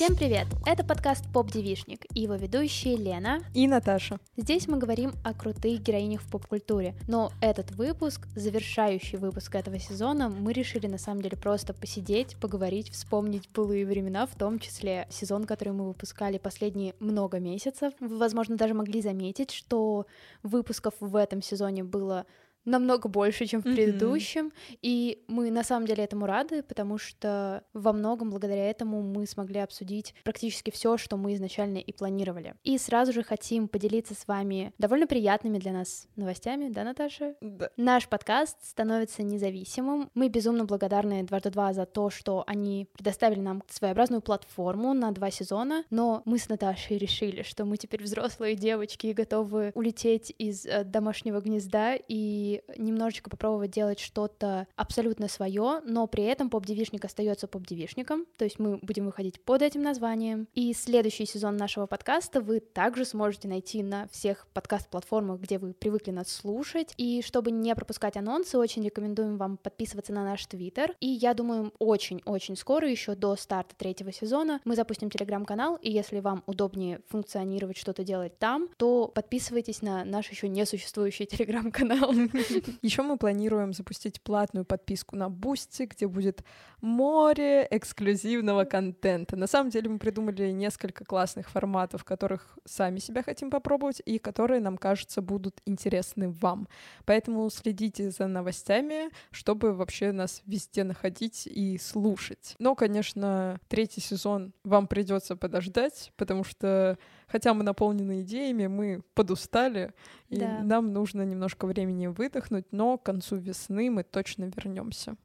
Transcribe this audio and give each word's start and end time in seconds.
Всем 0.00 0.16
привет! 0.16 0.46
Это 0.64 0.82
подкаст 0.82 1.26
«Поп-девишник» 1.30 2.06
и 2.14 2.22
его 2.22 2.34
ведущие 2.34 2.96
Лена 2.96 3.40
и 3.54 3.68
Наташа. 3.68 4.18
Здесь 4.34 4.66
мы 4.66 4.78
говорим 4.78 5.12
о 5.22 5.34
крутых 5.34 5.82
героинях 5.82 6.22
в 6.22 6.30
поп-культуре, 6.30 6.94
но 7.06 7.32
этот 7.42 7.72
выпуск, 7.72 8.26
завершающий 8.34 9.18
выпуск 9.18 9.54
этого 9.54 9.78
сезона, 9.78 10.30
мы 10.30 10.54
решили 10.54 10.86
на 10.86 10.96
самом 10.96 11.20
деле 11.20 11.36
просто 11.36 11.74
посидеть, 11.74 12.36
поговорить, 12.40 12.90
вспомнить 12.90 13.50
былые 13.50 13.84
времена, 13.84 14.24
в 14.24 14.34
том 14.36 14.58
числе 14.58 15.06
сезон, 15.10 15.44
который 15.44 15.74
мы 15.74 15.88
выпускали 15.88 16.38
последние 16.38 16.94
много 16.98 17.38
месяцев. 17.38 17.92
Вы, 18.00 18.16
возможно, 18.16 18.56
даже 18.56 18.72
могли 18.72 19.02
заметить, 19.02 19.50
что 19.50 20.06
выпусков 20.42 20.94
в 21.00 21.14
этом 21.14 21.42
сезоне 21.42 21.84
было 21.84 22.24
намного 22.64 23.08
больше, 23.08 23.46
чем 23.46 23.60
в 23.60 23.64
предыдущем, 23.64 24.46
mm-hmm. 24.46 24.78
и 24.82 25.24
мы 25.28 25.50
на 25.50 25.64
самом 25.64 25.86
деле 25.86 26.04
этому 26.04 26.26
рады, 26.26 26.62
потому 26.62 26.98
что 26.98 27.64
во 27.72 27.92
многом 27.92 28.30
благодаря 28.30 28.68
этому 28.70 29.02
мы 29.02 29.26
смогли 29.26 29.60
обсудить 29.60 30.14
практически 30.24 30.70
все, 30.70 30.96
что 30.96 31.16
мы 31.16 31.34
изначально 31.34 31.78
и 31.78 31.92
планировали. 31.92 32.54
И 32.64 32.78
сразу 32.78 33.12
же 33.12 33.22
хотим 33.22 33.68
поделиться 33.68 34.14
с 34.14 34.26
вами 34.26 34.72
довольно 34.78 35.06
приятными 35.06 35.58
для 35.58 35.72
нас 35.72 36.06
новостями, 36.16 36.68
да, 36.68 36.84
Наташа? 36.84 37.34
Да. 37.40 37.70
Наш 37.76 38.08
подкаст 38.08 38.56
становится 38.64 39.22
независимым. 39.22 40.10
Мы 40.14 40.28
безумно 40.28 40.64
благодарны 40.64 41.22
дважды 41.24 41.50
два 41.50 41.72
за 41.72 41.86
то, 41.86 42.10
что 42.10 42.44
они 42.46 42.86
предоставили 42.92 43.40
нам 43.40 43.62
своеобразную 43.68 44.22
платформу 44.22 44.94
на 44.94 45.10
два 45.12 45.30
сезона, 45.30 45.84
но 45.90 46.22
мы 46.24 46.38
с 46.38 46.48
Наташей 46.48 46.98
решили, 46.98 47.42
что 47.42 47.64
мы 47.64 47.76
теперь 47.76 48.02
взрослые 48.02 48.54
девочки 48.54 49.08
и 49.08 49.12
готовы 49.12 49.72
улететь 49.74 50.34
из 50.38 50.66
э, 50.66 50.84
домашнего 50.84 51.40
гнезда 51.40 51.96
и 51.96 52.49
немножечко 52.76 53.30
попробовать 53.30 53.70
делать 53.70 54.00
что-то 54.00 54.66
абсолютно 54.76 55.28
свое, 55.28 55.80
но 55.84 56.06
при 56.06 56.24
этом 56.24 56.50
поп-девишник 56.50 57.04
остается 57.04 57.48
поп-девишником, 57.48 58.26
то 58.36 58.44
есть 58.44 58.58
мы 58.58 58.78
будем 58.78 59.06
выходить 59.06 59.40
под 59.40 59.62
этим 59.62 59.82
названием. 59.82 60.48
И 60.54 60.72
следующий 60.72 61.26
сезон 61.26 61.56
нашего 61.56 61.86
подкаста 61.86 62.40
вы 62.40 62.60
также 62.60 63.04
сможете 63.04 63.48
найти 63.48 63.82
на 63.82 64.08
всех 64.08 64.46
подкаст-платформах, 64.52 65.40
где 65.40 65.58
вы 65.58 65.72
привыкли 65.72 66.10
нас 66.10 66.28
слушать. 66.28 66.94
И 66.96 67.22
чтобы 67.22 67.50
не 67.50 67.74
пропускать 67.74 68.16
анонсы, 68.16 68.58
очень 68.58 68.84
рекомендуем 68.84 69.36
вам 69.36 69.56
подписываться 69.56 70.12
на 70.12 70.24
наш 70.24 70.44
твиттер. 70.46 70.94
И 71.00 71.06
я 71.06 71.34
думаю, 71.34 71.72
очень-очень 71.78 72.56
скоро, 72.56 72.88
еще 72.88 73.14
до 73.14 73.36
старта 73.36 73.74
третьего 73.76 74.12
сезона, 74.12 74.60
мы 74.64 74.76
запустим 74.76 75.10
телеграм-канал, 75.10 75.76
и 75.76 75.90
если 75.90 76.20
вам 76.20 76.42
удобнее 76.46 77.00
функционировать, 77.08 77.76
что-то 77.76 78.04
делать 78.04 78.38
там, 78.38 78.68
то 78.76 79.08
подписывайтесь 79.08 79.82
на 79.82 80.04
наш 80.04 80.30
еще 80.30 80.48
не 80.48 80.64
существующий 80.66 81.26
телеграм-канал. 81.26 82.12
Еще 82.82 83.02
мы 83.02 83.16
планируем 83.16 83.72
запустить 83.72 84.20
платную 84.20 84.64
подписку 84.64 85.16
на 85.16 85.28
Boosty, 85.28 85.84
где 85.84 86.06
будет 86.06 86.44
море 86.80 87.66
эксклюзивного 87.70 88.64
контента. 88.64 89.36
На 89.36 89.46
самом 89.46 89.70
деле 89.70 89.90
мы 89.90 89.98
придумали 89.98 90.50
несколько 90.50 91.04
классных 91.04 91.50
форматов, 91.50 92.04
которых 92.04 92.58
сами 92.64 92.98
себя 92.98 93.22
хотим 93.22 93.50
попробовать 93.50 94.02
и 94.04 94.18
которые, 94.18 94.60
нам 94.60 94.76
кажется, 94.76 95.22
будут 95.22 95.60
интересны 95.66 96.30
вам. 96.30 96.68
Поэтому 97.04 97.48
следите 97.50 98.10
за 98.10 98.26
новостями, 98.26 99.10
чтобы 99.30 99.74
вообще 99.74 100.12
нас 100.12 100.42
везде 100.46 100.84
находить 100.84 101.46
и 101.46 101.78
слушать. 101.78 102.54
Но, 102.58 102.74
конечно, 102.74 103.60
третий 103.68 104.00
сезон 104.00 104.52
вам 104.64 104.86
придется 104.86 105.36
подождать, 105.36 106.12
потому 106.16 106.44
что 106.44 106.98
хотя 107.30 107.54
мы 107.54 107.62
наполнены 107.62 108.22
идеями, 108.22 108.66
мы 108.66 109.02
подустали, 109.14 109.92
и 110.28 110.38
да. 110.38 110.60
нам 110.62 110.92
нужно 110.92 111.22
немножко 111.22 111.66
времени 111.66 112.08
выдохнуть, 112.08 112.66
но 112.72 112.98
к 112.98 113.04
концу 113.04 113.36
весны 113.36 113.90
мы 113.90 114.02
точно 114.02 114.50
вернемся. 114.56 115.16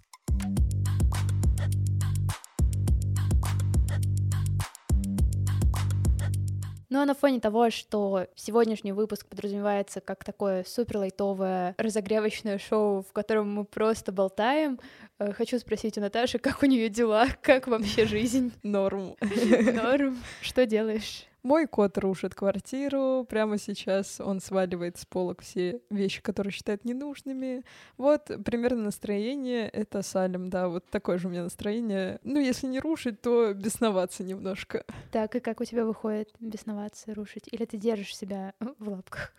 Ну 6.95 7.01
а 7.01 7.05
на 7.05 7.13
фоне 7.13 7.41
того, 7.41 7.71
что 7.71 8.27
сегодняшний 8.35 8.93
выпуск 8.93 9.27
подразумевается 9.27 9.99
как 9.99 10.23
такое 10.23 10.63
супер 10.63 10.99
лайтовое 10.99 11.75
разогревочное 11.77 12.57
шоу, 12.57 13.01
в 13.01 13.11
котором 13.11 13.53
мы 13.53 13.65
просто 13.65 14.13
болтаем, 14.13 14.79
э, 15.19 15.33
хочу 15.33 15.59
спросить 15.59 15.97
у 15.97 16.01
Наташи, 16.01 16.39
как 16.39 16.63
у 16.63 16.67
нее 16.67 16.87
дела, 16.87 17.27
как 17.41 17.67
вообще 17.67 18.05
жизнь? 18.05 18.53
Норм. 18.63 19.17
Норм. 19.73 20.17
Что 20.41 20.65
делаешь? 20.65 21.27
Мой 21.45 21.67
кот 21.67 21.95
рушит 21.99 22.33
квартиру. 22.33 23.23
Прямо 23.29 23.59
сейчас 23.59 24.19
он 24.19 24.39
сваливает 24.39 24.97
с 24.97 25.05
полок 25.05 25.43
все 25.43 25.79
вещи, 25.91 26.19
которые 26.23 26.51
считает 26.51 26.85
ненужными. 26.85 27.63
Вот 27.97 28.31
примерно 28.43 28.85
настроение— 28.85 29.69
это 29.73 30.01
Салем, 30.01 30.49
да, 30.49 30.69
вот 30.69 30.89
такое 30.89 31.19
же 31.19 31.27
у 31.27 31.29
меня 31.29 31.43
настроение. 31.43 32.19
Ну, 32.23 32.39
если 32.39 32.65
не 32.65 32.79
рушить, 32.79 33.21
то 33.21 33.53
бесноваться 33.53 34.23
немножко. 34.23 34.85
Так, 35.11 35.35
и 35.35 35.39
как 35.39 35.61
у 35.61 35.65
тебя 35.65 35.85
выходит 35.85 36.33
бесноваться, 36.39 37.13
рушить? 37.13 37.47
Или 37.51 37.65
ты 37.65 37.77
держишь 37.77 38.17
себя 38.17 38.55
в 38.79 38.89
лапках? 38.89 39.31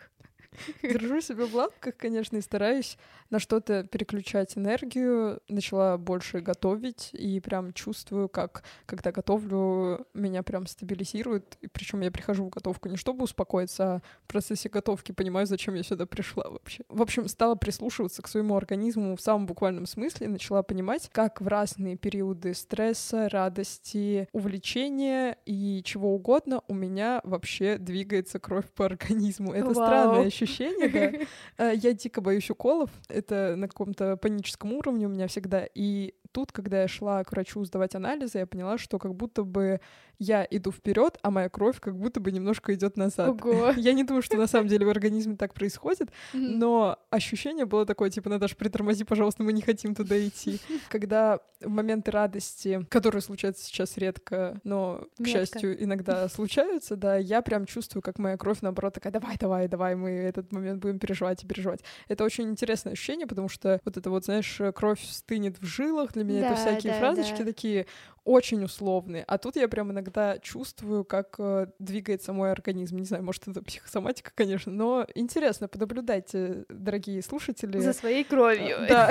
Держу 0.82 1.20
себя 1.20 1.46
в 1.46 1.54
лапках, 1.54 1.96
конечно, 1.96 2.36
и 2.36 2.40
стараюсь 2.40 2.98
на 3.30 3.38
что-то 3.38 3.84
переключать 3.84 4.56
энергию. 4.56 5.40
Начала 5.48 5.96
больше 5.98 6.40
готовить, 6.40 7.10
и 7.12 7.40
прям 7.40 7.72
чувствую, 7.72 8.28
как, 8.28 8.62
когда 8.86 9.12
готовлю, 9.12 10.06
меня 10.14 10.42
прям 10.42 10.66
стабилизирует. 10.66 11.56
И 11.60 11.68
причем 11.68 12.00
я 12.00 12.10
прихожу 12.10 12.44
в 12.44 12.50
готовку 12.50 12.88
не 12.88 12.96
чтобы 12.96 13.24
успокоиться, 13.24 13.84
а 13.84 14.02
в 14.24 14.26
процессе 14.28 14.68
готовки 14.68 15.12
понимаю, 15.12 15.46
зачем 15.46 15.74
я 15.74 15.82
сюда 15.82 16.06
пришла 16.06 16.48
вообще. 16.48 16.84
В 16.88 17.02
общем, 17.02 17.28
стала 17.28 17.54
прислушиваться 17.54 18.22
к 18.22 18.28
своему 18.28 18.56
организму 18.56 19.16
в 19.16 19.20
самом 19.20 19.46
буквальном 19.46 19.86
смысле, 19.86 20.28
начала 20.28 20.62
понимать, 20.62 21.10
как 21.12 21.40
в 21.40 21.48
разные 21.48 21.96
периоды 21.96 22.54
стресса, 22.54 23.28
радости, 23.28 24.28
увлечения 24.32 25.38
и 25.46 25.82
чего 25.84 26.14
угодно 26.14 26.62
у 26.68 26.74
меня 26.74 27.20
вообще 27.24 27.78
двигается 27.78 28.38
кровь 28.38 28.66
по 28.70 28.86
организму. 28.86 29.52
Это 29.52 29.66
Вау. 29.66 29.74
странное 29.74 30.26
ощущение 30.26 30.45
ощущение, 30.46 30.88
да. 30.88 31.26
Э, 31.58 31.72
я 31.74 31.92
дико 31.92 32.20
боюсь 32.20 32.50
уколов. 32.50 32.90
Это 33.08 33.54
на 33.56 33.68
каком-то 33.68 34.16
паническом 34.16 34.72
уровне 34.72 35.06
у 35.06 35.10
меня 35.10 35.26
всегда. 35.26 35.66
И 35.74 36.14
тут, 36.36 36.52
когда 36.52 36.82
я 36.82 36.86
шла 36.86 37.24
к 37.24 37.32
врачу 37.32 37.64
сдавать 37.64 37.94
анализы, 37.94 38.36
я 38.36 38.46
поняла, 38.46 38.76
что 38.76 38.98
как 38.98 39.14
будто 39.14 39.42
бы 39.42 39.80
я 40.18 40.46
иду 40.50 40.70
вперед, 40.70 41.18
а 41.22 41.30
моя 41.30 41.48
кровь 41.48 41.80
как 41.80 41.96
будто 41.96 42.20
бы 42.20 42.30
немножко 42.30 42.74
идет 42.74 42.98
назад. 42.98 43.28
Ого. 43.28 43.70
Я 43.76 43.92
не 43.92 44.04
думаю, 44.04 44.22
что 44.22 44.36
на 44.36 44.46
самом 44.46 44.68
деле 44.68 44.86
в 44.86 44.88
организме 44.88 45.36
так 45.36 45.52
происходит, 45.54 46.10
но 46.32 46.98
ощущение 47.10 47.66
было 47.66 47.84
такое, 47.84 48.10
типа, 48.10 48.30
Наташа, 48.30 48.56
притормози, 48.56 49.04
пожалуйста, 49.04 49.42
мы 49.42 49.52
не 49.52 49.62
хотим 49.62 49.94
туда 49.94 50.16
идти. 50.26 50.58
Когда 50.88 51.40
в 51.60 51.68
моменты 51.68 52.10
радости, 52.10 52.86
которые 52.90 53.22
случаются 53.22 53.64
сейчас 53.64 53.96
редко, 53.96 54.60
но, 54.64 55.06
к 55.16 55.20
Метко. 55.20 55.32
счастью, 55.32 55.82
иногда 55.82 56.28
случаются, 56.30 56.96
да, 56.96 57.16
я 57.16 57.42
прям 57.42 57.66
чувствую, 57.66 58.02
как 58.02 58.18
моя 58.18 58.36
кровь, 58.36 58.58
наоборот, 58.60 58.94
такая, 58.94 59.12
давай, 59.12 59.36
давай, 59.38 59.68
давай, 59.68 59.94
мы 59.94 60.10
этот 60.10 60.52
момент 60.52 60.80
будем 60.80 60.98
переживать 60.98 61.44
и 61.44 61.46
переживать. 61.46 61.80
Это 62.08 62.24
очень 62.24 62.48
интересное 62.50 62.92
ощущение, 62.92 63.26
потому 63.26 63.48
что 63.48 63.80
вот 63.84 63.96
это 63.96 64.10
вот, 64.10 64.24
знаешь, 64.24 64.60
кровь 64.74 65.02
стынет 65.02 65.58
в 65.60 65.64
жилах, 65.64 66.12
для 66.12 66.24
меня 66.26 66.40
да, 66.40 66.46
это 66.48 66.56
всякие 66.56 66.92
да, 66.92 66.98
фразочки 66.98 67.38
да. 67.38 67.44
такие 67.44 67.86
очень 68.26 68.64
условные. 68.64 69.22
А 69.28 69.38
тут 69.38 69.54
я 69.54 69.68
прям 69.68 69.92
иногда 69.92 70.38
чувствую, 70.38 71.04
как 71.04 71.36
э, 71.38 71.68
двигается 71.78 72.32
мой 72.32 72.50
организм. 72.50 72.96
Не 72.96 73.04
знаю, 73.04 73.22
может, 73.22 73.46
это 73.46 73.62
психосоматика, 73.62 74.32
конечно, 74.34 74.72
но 74.72 75.06
интересно, 75.14 75.68
понаблюдайте, 75.68 76.64
дорогие 76.68 77.22
слушатели. 77.22 77.78
За 77.78 77.92
своей 77.92 78.24
кровью. 78.24 78.78
Э, 78.78 78.88
да. 78.88 79.10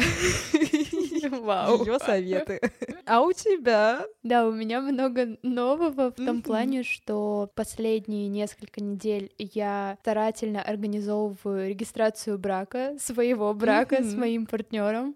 Вау. 1.40 1.86
Ее 1.86 1.98
советы. 2.00 2.60
А 3.06 3.22
у 3.22 3.32
тебя? 3.32 4.06
Да, 4.22 4.48
у 4.48 4.52
меня 4.52 4.82
много 4.82 5.38
нового 5.44 6.12
в 6.12 6.16
том 6.16 6.42
плане, 6.42 6.84
что 6.84 7.50
последние 7.56 8.28
несколько 8.28 8.82
недель 8.82 9.32
я 9.38 9.98
старательно 10.02 10.62
организовываю 10.62 11.70
регистрацию 11.70 12.38
брака, 12.38 12.98
своего 13.00 13.54
брака 13.54 14.04
с 14.04 14.14
моим 14.14 14.46
партнером. 14.46 15.16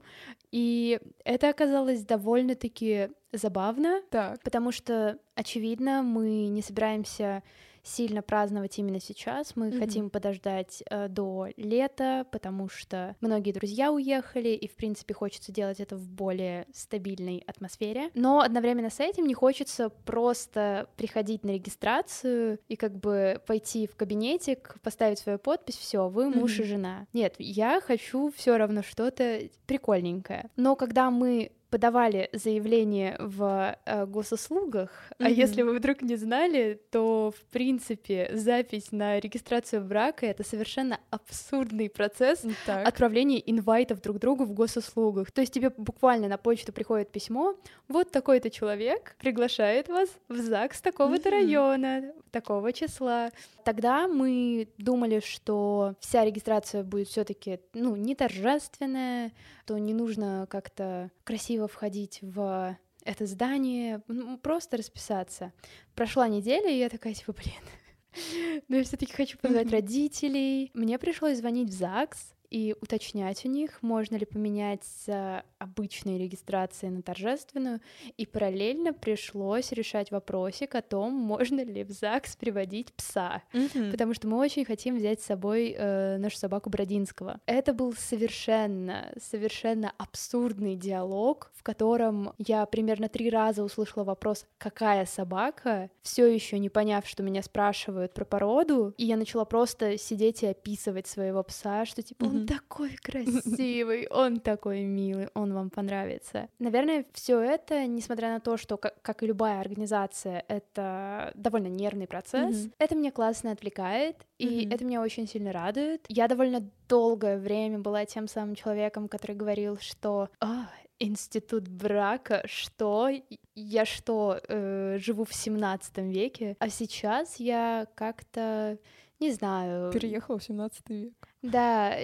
И 0.51 0.99
это 1.23 1.49
оказалось 1.49 2.03
довольно-таки 2.03 3.09
забавно, 3.31 4.01
так. 4.09 4.41
потому 4.43 4.71
что, 4.71 5.17
очевидно, 5.35 6.01
мы 6.01 6.47
не 6.47 6.61
собираемся 6.61 7.43
сильно 7.83 8.21
праздновать 8.21 8.77
именно 8.79 8.99
сейчас. 8.99 9.55
Мы 9.55 9.69
mm-hmm. 9.69 9.79
хотим 9.79 10.09
подождать 10.09 10.83
э, 10.89 11.07
до 11.07 11.47
лета, 11.57 12.25
потому 12.31 12.69
что 12.69 13.15
многие 13.21 13.51
друзья 13.51 13.91
уехали, 13.91 14.49
и, 14.49 14.67
в 14.67 14.75
принципе, 14.75 15.13
хочется 15.13 15.51
делать 15.51 15.79
это 15.79 15.95
в 15.95 16.09
более 16.09 16.67
стабильной 16.73 17.43
атмосфере. 17.47 18.09
Но 18.13 18.39
одновременно 18.39 18.89
с 18.89 18.99
этим 18.99 19.27
не 19.27 19.33
хочется 19.33 19.89
просто 19.89 20.87
приходить 20.97 21.43
на 21.43 21.51
регистрацию 21.51 22.59
и 22.67 22.75
как 22.75 22.97
бы 22.97 23.41
пойти 23.45 23.87
в 23.87 23.95
кабинетик, 23.95 24.75
поставить 24.81 25.19
свою 25.19 25.39
подпись, 25.39 25.77
все, 25.77 26.09
вы 26.09 26.29
муж 26.29 26.57
mm-hmm. 26.57 26.63
и 26.63 26.67
жена. 26.67 27.07
Нет, 27.13 27.35
я 27.37 27.81
хочу 27.81 28.31
все 28.35 28.57
равно 28.57 28.83
что-то 28.83 29.49
прикольненькое. 29.65 30.49
Но 30.55 30.75
когда 30.75 31.11
мы 31.11 31.51
подавали 31.69 32.29
заявление 32.33 33.15
в 33.19 33.77
э, 33.85 34.05
госуслугах, 34.05 34.89
mm-hmm. 35.11 35.25
а 35.25 35.29
если 35.29 35.61
вы 35.61 35.77
вдруг 35.77 36.01
не 36.01 36.15
знали, 36.15 36.79
то, 36.91 37.31
в 37.37 37.51
принципе, 37.51 38.29
запись 38.33 38.91
на 38.91 39.19
регистрацию 39.19 39.83
брака— 39.83 40.25
это 40.27 40.43
совершенно 40.43 40.99
абсурдный 41.09 41.89
процесс 41.89 42.43
так. 42.65 42.87
отправления 42.87 43.39
инвайтов 43.39 44.01
друг 44.01 44.19
другу 44.19 44.45
в 44.45 44.53
госуслугах. 44.53 45.31
То 45.31 45.41
есть 45.41 45.53
тебе 45.53 45.71
буквально 45.77 46.27
на 46.27 46.37
почту 46.37 46.73
приходит 46.73 47.11
письмо, 47.11 47.55
вот 47.87 48.11
такой-то 48.11 48.49
человек 48.49 49.15
приглашает 49.19 49.89
вас 49.89 50.09
в 50.27 50.37
ЗАГС 50.37 50.81
такого-то 50.81 51.29
mm-hmm. 51.29 51.31
района, 51.31 52.13
такого 52.31 52.73
числа. 52.73 53.31
Тогда 53.63 54.07
мы 54.07 54.67
думали, 54.77 55.19
что 55.19 55.95
вся 55.99 56.25
регистрация 56.25 56.83
будет 56.83 57.07
все 57.07 57.23
таки 57.23 57.59
ну, 57.73 57.95
не 57.95 58.15
торжественная, 58.15 59.31
то 59.65 59.77
не 59.77 59.93
нужно 59.93 60.47
как-то 60.49 61.11
красиво 61.23 61.58
входить 61.67 62.19
в 62.21 62.77
это 63.05 63.25
здание, 63.25 64.01
ну, 64.07 64.37
просто 64.37 64.77
расписаться. 64.77 65.53
Прошла 65.95 66.27
неделя, 66.27 66.69
и 66.69 66.77
я 66.77 66.89
такая, 66.89 67.13
типа, 67.13 67.33
блин, 67.33 68.63
но 68.67 68.77
я 68.77 68.83
все 68.83 68.97
таки 68.97 69.13
хочу 69.13 69.37
позвать 69.37 69.71
родителей. 69.71 70.71
Мне 70.73 70.99
пришлось 70.99 71.37
звонить 71.37 71.69
в 71.69 71.73
ЗАГС, 71.73 72.33
и 72.49 72.75
уточнять 72.81 73.45
у 73.45 73.47
них, 73.47 73.81
можно 73.83 74.15
ли 74.15 74.25
поменять 74.25 74.83
с 74.83 75.43
обычной 75.59 76.17
регистрации 76.17 76.87
на 76.87 77.01
торжественную, 77.01 77.81
и 78.17 78.25
параллельно 78.25 78.93
пришлось 78.93 79.71
решать 79.71 80.11
вопросик 80.11 80.75
о 80.75 80.81
том, 80.81 81.13
можно 81.29 81.63
ли 81.63 81.83
в 81.83 81.91
ЗАГС 81.91 82.35
приводить 82.37 82.93
пса, 82.93 83.43
mm-hmm. 83.53 83.91
потому 83.91 84.13
что 84.13 84.27
мы 84.27 84.37
очень 84.37 84.65
хотим 84.65 84.97
взять 84.97 85.21
с 85.21 85.25
собой 85.25 85.75
э, 85.77 86.17
нашу 86.17 86.37
собаку 86.37 86.69
Бродинского. 86.69 87.39
Это 87.45 87.73
был 87.73 87.93
совершенно, 87.93 89.13
совершенно 89.21 89.93
абсурдный 89.97 90.75
диалог, 90.75 91.51
в 91.55 91.63
котором 91.63 92.33
я 92.37 92.65
примерно 92.65 93.09
три 93.09 93.29
раза 93.29 93.63
услышала 93.63 94.03
вопрос 94.03 94.45
«какая 94.57 95.05
собака?», 95.05 95.89
все 96.01 96.25
еще 96.25 96.57
не 96.57 96.69
поняв, 96.69 97.07
что 97.07 97.21
меня 97.23 97.43
спрашивают 97.43 98.13
про 98.13 98.25
породу, 98.25 98.93
и 98.97 99.05
я 99.05 99.17
начала 99.17 99.45
просто 99.45 99.97
сидеть 99.97 100.43
и 100.43 100.47
описывать 100.47 101.07
своего 101.07 101.43
пса, 101.43 101.85
что 101.85 102.01
типа 102.01 102.25
он 102.25 102.47
такой 102.47 102.95
красивый, 103.03 104.07
он 104.07 104.39
такой 104.39 104.83
милый, 104.83 105.27
он 105.33 105.48
вам 105.53 105.69
понравится. 105.69 106.49
Наверное, 106.59 107.05
все 107.13 107.39
это, 107.39 107.85
несмотря 107.87 108.29
на 108.29 108.39
то, 108.39 108.57
что, 108.57 108.77
как, 108.77 109.01
как 109.01 109.23
и 109.23 109.27
любая 109.27 109.59
организация, 109.59 110.43
это 110.47 111.31
довольно 111.35 111.67
нервный 111.67 112.07
процесс, 112.07 112.55
mm-hmm. 112.55 112.73
это 112.79 112.95
меня 112.95 113.11
классно 113.11 113.51
отвлекает, 113.51 114.15
и 114.37 114.47
mm-hmm. 114.47 114.73
это 114.73 114.85
меня 114.85 115.01
очень 115.01 115.27
сильно 115.27 115.51
радует. 115.51 116.05
Я 116.07 116.27
довольно 116.27 116.69
долгое 116.87 117.37
время 117.37 117.79
была 117.79 118.05
тем 118.05 118.27
самым 118.27 118.55
человеком, 118.55 119.07
который 119.07 119.35
говорил, 119.35 119.77
что 119.79 120.29
«А, 120.39 120.69
институт 120.99 121.67
брака, 121.67 122.43
что 122.45 123.09
я 123.55 123.85
что 123.85 124.39
э, 124.47 124.97
живу 124.99 125.25
в 125.25 125.33
17 125.33 125.97
веке, 125.99 126.55
а 126.59 126.69
сейчас 126.69 127.37
я 127.37 127.87
как-то 127.95 128.77
не 129.19 129.31
знаю. 129.31 129.91
Переехала 129.91 130.39
в 130.39 130.43
17 130.43 130.89
век. 130.89 131.29
Да, 131.41 131.95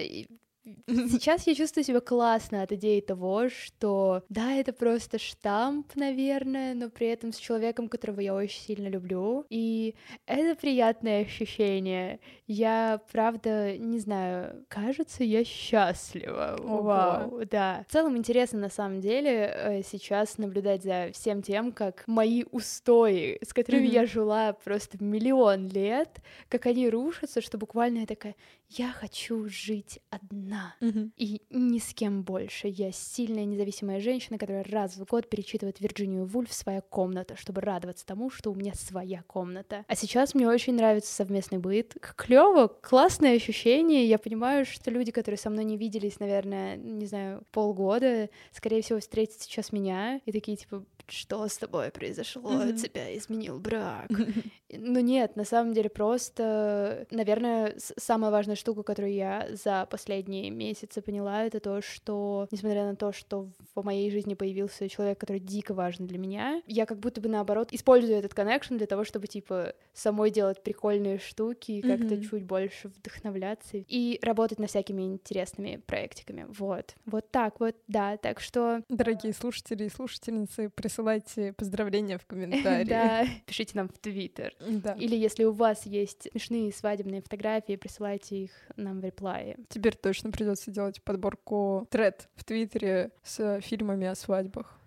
Сейчас 0.88 1.46
я 1.46 1.54
чувствую 1.54 1.84
себя 1.84 2.00
классно 2.00 2.62
от 2.62 2.72
идеи 2.72 3.00
того, 3.00 3.48
что 3.48 4.22
да, 4.28 4.52
это 4.54 4.72
просто 4.72 5.18
штамп, 5.18 5.94
наверное, 5.94 6.74
но 6.74 6.90
при 6.90 7.06
этом 7.08 7.32
с 7.32 7.36
человеком, 7.36 7.88
которого 7.88 8.20
я 8.20 8.34
очень 8.34 8.60
сильно 8.60 8.88
люблю. 8.88 9.44
И 9.48 9.94
это 10.26 10.58
приятное 10.58 11.22
ощущение. 11.22 12.18
Я, 12.46 13.00
правда, 13.12 13.76
не 13.78 13.98
знаю, 13.98 14.64
кажется, 14.68 15.22
я 15.22 15.44
счастлива. 15.44 16.56
Ого. 16.62 16.82
Вау, 16.82 17.44
да. 17.50 17.84
В 17.88 17.92
целом 17.92 18.16
интересно, 18.16 18.58
на 18.58 18.70
самом 18.70 19.00
деле, 19.00 19.52
э, 19.54 19.82
сейчас 19.82 20.38
наблюдать 20.38 20.82
за 20.82 21.10
всем 21.12 21.42
тем, 21.42 21.72
как 21.72 22.02
мои 22.06 22.44
устои, 22.50 23.38
с 23.44 23.52
которыми 23.52 23.86
mm-hmm. 23.86 23.94
я 23.94 24.06
жила 24.06 24.52
просто 24.52 25.02
миллион 25.02 25.68
лет, 25.68 26.20
как 26.48 26.66
они 26.66 26.88
рушатся, 26.88 27.40
что 27.40 27.58
буквально 27.58 28.00
я 28.00 28.06
такая, 28.06 28.34
я 28.68 28.90
хочу 28.90 29.48
жить 29.48 30.00
одна 30.10 30.55
mm-hmm. 30.80 31.10
и 31.16 31.42
ни 31.50 31.78
с 31.78 31.94
кем 31.94 32.22
больше. 32.22 32.68
Я 32.68 32.92
сильная 32.92 33.44
независимая 33.44 34.00
женщина, 34.00 34.38
которая 34.38 34.64
раз 34.64 34.96
в 34.96 35.04
год 35.04 35.28
перечитывает 35.28 35.80
Вирджинию 35.80 36.24
Вульф 36.26 36.52
«Своя 36.52 36.80
комната», 36.80 37.36
чтобы 37.36 37.60
радоваться 37.60 38.06
тому, 38.06 38.30
что 38.30 38.50
у 38.50 38.54
меня 38.54 38.74
своя 38.74 39.22
комната. 39.26 39.84
А 39.88 39.96
сейчас 39.96 40.34
мне 40.34 40.48
очень 40.48 40.74
нравится 40.74 41.14
совместный 41.14 41.58
быт. 41.58 41.94
Клево, 42.16 42.68
классное 42.68 43.36
ощущение. 43.36 44.06
Я 44.06 44.18
понимаю, 44.18 44.64
что 44.64 44.90
люди, 44.90 45.12
которые 45.12 45.38
со 45.38 45.50
мной 45.50 45.64
не 45.64 45.76
виделись, 45.76 46.20
наверное, 46.20 46.76
не 46.76 47.06
знаю, 47.06 47.42
полгода, 47.52 48.28
скорее 48.52 48.82
всего, 48.82 49.00
встретят 49.00 49.40
сейчас 49.42 49.72
меня 49.72 50.20
и 50.24 50.32
такие 50.32 50.56
типа, 50.56 50.84
что 51.08 51.46
с 51.46 51.56
тобой 51.58 51.90
произошло, 51.90 52.50
mm-hmm. 52.50 52.76
тебя 52.76 53.16
изменил 53.16 53.58
брак. 53.58 54.10
Ну 54.68 54.98
нет, 54.98 55.36
на 55.36 55.44
самом 55.44 55.74
деле 55.74 55.88
просто, 55.88 57.06
наверное, 57.12 57.76
самая 57.78 58.32
важная 58.32 58.56
штука, 58.56 58.82
которую 58.82 59.14
я 59.14 59.46
за 59.52 59.86
последние 59.88 60.45
месяцы 60.50 61.02
поняла, 61.02 61.44
это 61.44 61.60
то, 61.60 61.80
что, 61.80 62.48
несмотря 62.50 62.84
на 62.84 62.96
то, 62.96 63.12
что 63.12 63.48
в 63.74 63.84
моей 63.84 64.10
жизни 64.10 64.34
появился 64.34 64.88
человек, 64.88 65.18
который 65.18 65.40
дико 65.40 65.74
важен 65.74 66.06
для 66.06 66.18
меня, 66.18 66.62
я 66.66 66.86
как 66.86 66.98
будто 66.98 67.20
бы 67.20 67.28
наоборот 67.28 67.68
использую 67.72 68.18
этот 68.18 68.34
коннекшн 68.34 68.76
для 68.76 68.86
того, 68.86 69.04
чтобы 69.04 69.26
типа 69.26 69.74
самой 69.92 70.30
делать 70.30 70.62
прикольные 70.62 71.18
штуки 71.18 71.80
как-то 71.80 72.14
mm-hmm. 72.14 72.28
чуть 72.28 72.44
больше 72.44 72.88
вдохновляться 72.88 73.78
и 73.78 74.18
работать 74.22 74.58
над 74.58 74.70
всякими 74.70 75.02
интересными 75.02 75.82
проектиками. 75.86 76.46
Вот, 76.48 76.94
вот 77.04 77.30
так 77.30 77.60
вот, 77.60 77.76
да, 77.88 78.16
так 78.16 78.40
что... 78.40 78.82
Дорогие 78.88 79.32
слушатели 79.32 79.84
и 79.84 79.88
слушательницы, 79.88 80.70
присылайте 80.70 81.52
поздравления 81.52 82.18
в 82.18 82.26
комментарии. 82.26 82.88
Да, 82.88 83.26
пишите 83.46 83.72
нам 83.74 83.88
в 83.88 83.98
Твиттер. 83.98 84.54
Да. 84.60 84.92
Или 84.94 85.16
если 85.16 85.44
у 85.44 85.52
вас 85.52 85.86
есть 85.86 86.28
смешные 86.30 86.72
свадебные 86.72 87.22
фотографии, 87.22 87.76
присылайте 87.76 88.36
их 88.36 88.50
нам 88.76 89.00
в 89.00 89.04
реплае. 89.04 89.56
Теперь 89.68 89.96
точно 89.96 90.30
придется 90.36 90.70
делать 90.70 91.02
подборку 91.02 91.86
тред 91.90 92.28
в 92.34 92.44
Твиттере 92.44 93.10
с 93.22 93.60
фильмами 93.62 94.06
о 94.06 94.14
свадьбах. 94.14 94.78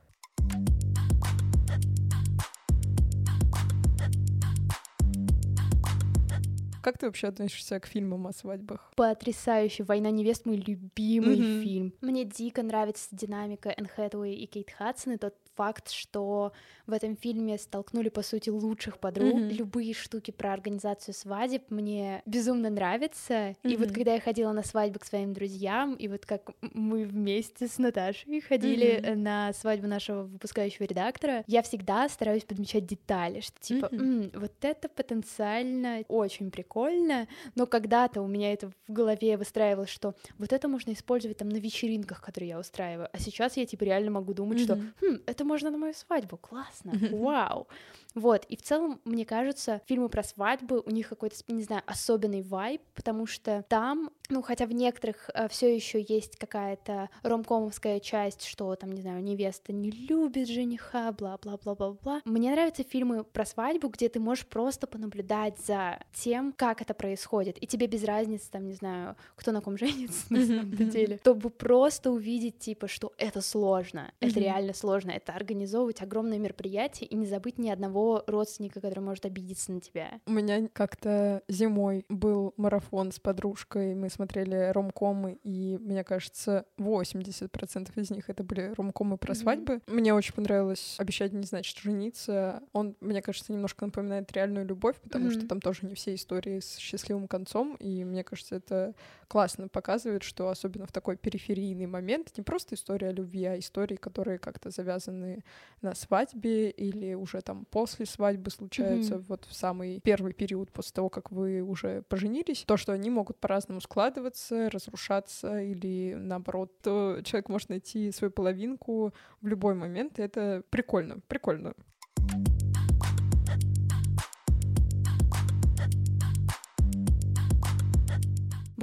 Как 6.82 6.98
ты 6.98 7.08
вообще 7.08 7.28
относишься 7.28 7.80
к 7.80 7.88
фильмам 7.88 8.28
о 8.28 8.32
свадьбах? 8.32 8.94
Потрясающе. 8.96 9.84
«Война 9.84 10.12
невест»— 10.12 10.46
мой 10.46 10.58
любимый 10.58 11.38
mm-hmm. 11.38 11.64
фильм. 11.64 11.94
Мне 12.02 12.26
дико 12.26 12.64
нравится 12.64 13.10
динамика 13.12 13.70
Энн 13.70 13.88
Хэтэуэй 13.88 14.36
и 14.36 14.46
Кейт 14.46 14.72
Хадсон, 14.72 15.14
и 15.14 15.18
тот 15.18 15.36
факт, 15.60 15.92
что 15.92 16.54
в 16.88 16.94
этом 16.94 17.18
фильме 17.18 17.58
столкнули, 17.58 18.08
по 18.08 18.22
сути, 18.22 18.50
лучших 18.50 18.98
подруг. 18.98 19.34
Mm-hmm. 19.34 19.54
Любые 19.54 19.94
штуки 19.94 20.32
про 20.32 20.54
организацию 20.54 21.14
свадеб 21.14 21.64
мне 21.70 22.22
безумно 22.26 22.70
нравятся. 22.70 23.34
Mm-hmm. 23.34 23.74
И 23.74 23.76
вот 23.76 23.92
когда 23.92 24.14
я 24.14 24.22
ходила 24.22 24.54
на 24.54 24.64
свадьбу 24.64 25.00
к 25.00 25.06
своим 25.06 25.34
друзьям, 25.34 25.96
и 25.96 26.08
вот 26.08 26.26
как 26.26 26.52
мы 26.62 27.04
вместе 27.04 27.68
с 27.68 27.78
Наташей 27.78 28.40
ходили 28.40 29.02
mm-hmm. 29.02 29.16
на 29.16 29.52
свадьбу 29.52 29.88
нашего 29.88 30.24
выпускающего 30.24 30.86
редактора, 30.86 31.44
я 31.46 31.62
всегда 31.62 32.08
стараюсь 32.08 32.46
подмечать 32.46 32.86
детали, 32.86 33.42
что 33.42 33.60
типа, 33.60 33.88
mm-hmm. 33.88 34.34
М, 34.34 34.40
вот 34.40 34.54
это 34.62 34.88
потенциально 34.88 36.04
очень 36.08 36.52
прикольно, 36.52 37.28
но 37.56 37.66
когда-то 37.66 38.22
у 38.22 38.28
меня 38.28 38.54
это 38.54 38.72
в 38.88 38.94
голове 38.94 39.36
выстраивалось, 39.36 39.90
что 39.90 40.16
вот 40.38 40.54
это 40.54 40.70
можно 40.70 40.94
использовать 40.94 41.38
там 41.38 41.50
на 41.50 41.58
вечеринках, 41.58 42.22
которые 42.22 42.50
я 42.50 42.60
устраиваю, 42.60 43.10
а 43.12 43.20
сейчас 43.20 43.58
я 43.58 43.66
типа 43.66 43.84
реально 43.84 44.12
могу 44.12 44.34
думать, 44.34 44.60
mm-hmm. 44.60 44.64
что 44.64 45.06
хм, 45.06 45.20
это 45.26 45.49
можно 45.50 45.72
на 45.72 45.78
мою 45.78 45.94
свадьбу, 45.94 46.38
классно, 46.38 46.94
вау. 47.12 47.68
Вот, 48.16 48.46
и 48.46 48.56
в 48.58 48.62
целом, 48.62 49.00
мне 49.06 49.26
кажется, 49.26 49.82
фильмы 49.86 50.10
про 50.10 50.24
свадьбы, 50.24 50.82
у 50.86 50.90
них 50.90 51.10
какой-то, 51.10 51.36
не 51.48 51.64
знаю, 51.64 51.84
особенный 51.86 52.42
вайб, 52.42 52.82
потому 52.96 53.28
что 53.28 53.64
там, 53.70 54.10
ну, 54.30 54.42
хотя 54.42 54.66
в 54.66 54.74
некоторых 54.74 55.30
э, 55.34 55.48
все 55.48 55.74
еще 55.74 56.04
есть 56.08 56.36
какая-то 56.36 57.10
ромкомовская 57.24 58.00
часть, 58.00 58.46
что 58.46 58.76
там, 58.76 58.92
не 58.92 59.02
знаю, 59.02 59.24
невеста 59.24 59.74
не 59.74 59.92
любит 59.92 60.48
жениха, 60.48 61.12
бла-бла-бла-бла-бла. 61.12 62.22
Мне 62.26 62.52
нравятся 62.52 62.84
фильмы 62.84 63.24
про 63.24 63.46
свадьбу, 63.46 63.90
где 63.90 64.10
ты 64.10 64.20
можешь 64.20 64.48
просто 64.48 64.88
понаблюдать 64.88 65.60
за 65.60 66.00
тем, 66.14 66.52
как 66.54 66.82
это 66.82 66.94
происходит, 66.94 67.62
и 67.62 67.68
тебе 67.68 67.88
без 67.88 68.04
разницы, 68.04 68.50
там, 68.50 68.66
не 68.66 68.74
знаю, 68.74 69.16
кто 69.36 69.52
на 69.52 69.62
ком 69.62 69.78
женится 69.78 70.26
на 70.30 70.46
самом 70.46 70.72
деле, 70.72 71.18
чтобы 71.18 71.52
просто 71.52 72.12
увидеть, 72.12 72.60
типа, 72.60 72.88
что 72.88 73.14
это 73.18 73.42
сложно, 73.42 74.12
это 74.20 74.40
реально 74.40 74.74
сложно, 74.74 75.12
это 75.12 75.34
организовывать 75.34 76.02
огромное 76.02 76.40
мероприятие 76.40 77.08
и 77.08 77.16
не 77.16 77.28
забыть 77.28 77.60
ни 77.60 77.70
одного 77.70 77.99
одного 78.00 78.24
родственника, 78.28 78.82
который 78.82 79.00
может 79.00 79.26
обидеться 79.26 79.72
на 79.72 79.82
тебя. 79.82 80.20
У 80.26 80.32
меня 80.32 80.68
как-то 80.74 81.44
зимой 81.48 82.06
был 82.10 82.54
марафон 82.58 83.12
с 83.12 83.20
подружкой, 83.20 83.96
мы 83.96 84.10
смотрели 84.10 84.72
ромкомы, 84.72 85.40
и 85.44 85.78
мне 85.80 86.04
кажется, 86.04 86.66
80% 86.78 87.90
из 87.96 88.12
них 88.12 88.30
это 88.30 88.44
были 88.44 88.74
ромкомы 88.76 89.18
про 89.18 89.34
mm-hmm. 89.34 89.36
свадьбы. 89.36 89.82
Мне 89.88 90.14
очень 90.14 90.34
понравилось 90.34 90.96
«Обещать 90.98 91.34
не 91.34 91.44
значит 91.44 91.78
жениться». 91.78 92.64
Он, 92.74 92.96
мне 93.02 93.22
кажется, 93.22 93.52
немножко 93.52 93.86
напоминает 93.86 94.32
реальную 94.32 94.66
любовь, 94.66 94.96
потому 95.02 95.28
mm-hmm. 95.28 95.40
что 95.40 95.48
там 95.48 95.62
тоже 95.62 95.86
не 95.86 95.96
все 95.96 96.16
истории 96.16 96.60
с 96.60 96.78
счастливым 96.78 97.28
концом, 97.28 97.76
и 97.76 98.04
мне 98.04 98.24
кажется, 98.24 98.56
это 98.56 98.94
классно 99.28 99.68
показывает, 99.68 100.24
что 100.24 100.50
особенно 100.50 100.86
в 100.86 100.92
такой 100.92 101.18
периферийный 101.18 101.86
момент 101.86 102.32
не 102.38 102.44
просто 102.44 102.76
история 102.76 103.12
любви, 103.12 103.46
а 103.46 103.60
истории, 103.60 103.96
которые 103.96 104.40
как-то 104.40 104.70
завязаны 104.72 105.44
на 105.82 105.96
свадьбе 105.96 106.70
или 106.70 107.14
уже 107.14 107.42
там 107.42 107.66
после 107.66 107.89
свадьбы 108.06 108.52
случаются, 108.52 109.16
mm-hmm. 109.16 109.26
вот 109.28 109.46
в 109.46 109.54
самый 109.54 110.00
первый 110.02 110.34
период 110.34 110.72
после 110.72 110.94
того, 110.94 111.10
как 111.10 111.32
вы 111.32 111.62
уже 111.62 112.04
поженились, 112.04 112.64
то, 112.66 112.78
что 112.78 112.94
они 112.94 113.10
могут 113.10 113.38
по-разному 113.38 113.82
складываться, 113.82 114.70
разрушаться 114.70 115.62
или 115.62 116.16
наоборот, 116.16 116.72
то 116.82 117.20
человек 117.24 117.50
может 117.50 117.70
найти 117.70 118.12
свою 118.12 118.32
половинку 118.32 119.14
в 119.42 119.48
любой 119.48 119.76
момент, 119.76 120.20
и 120.20 120.22
это 120.22 120.64
прикольно, 120.70 121.20
прикольно. 121.28 121.74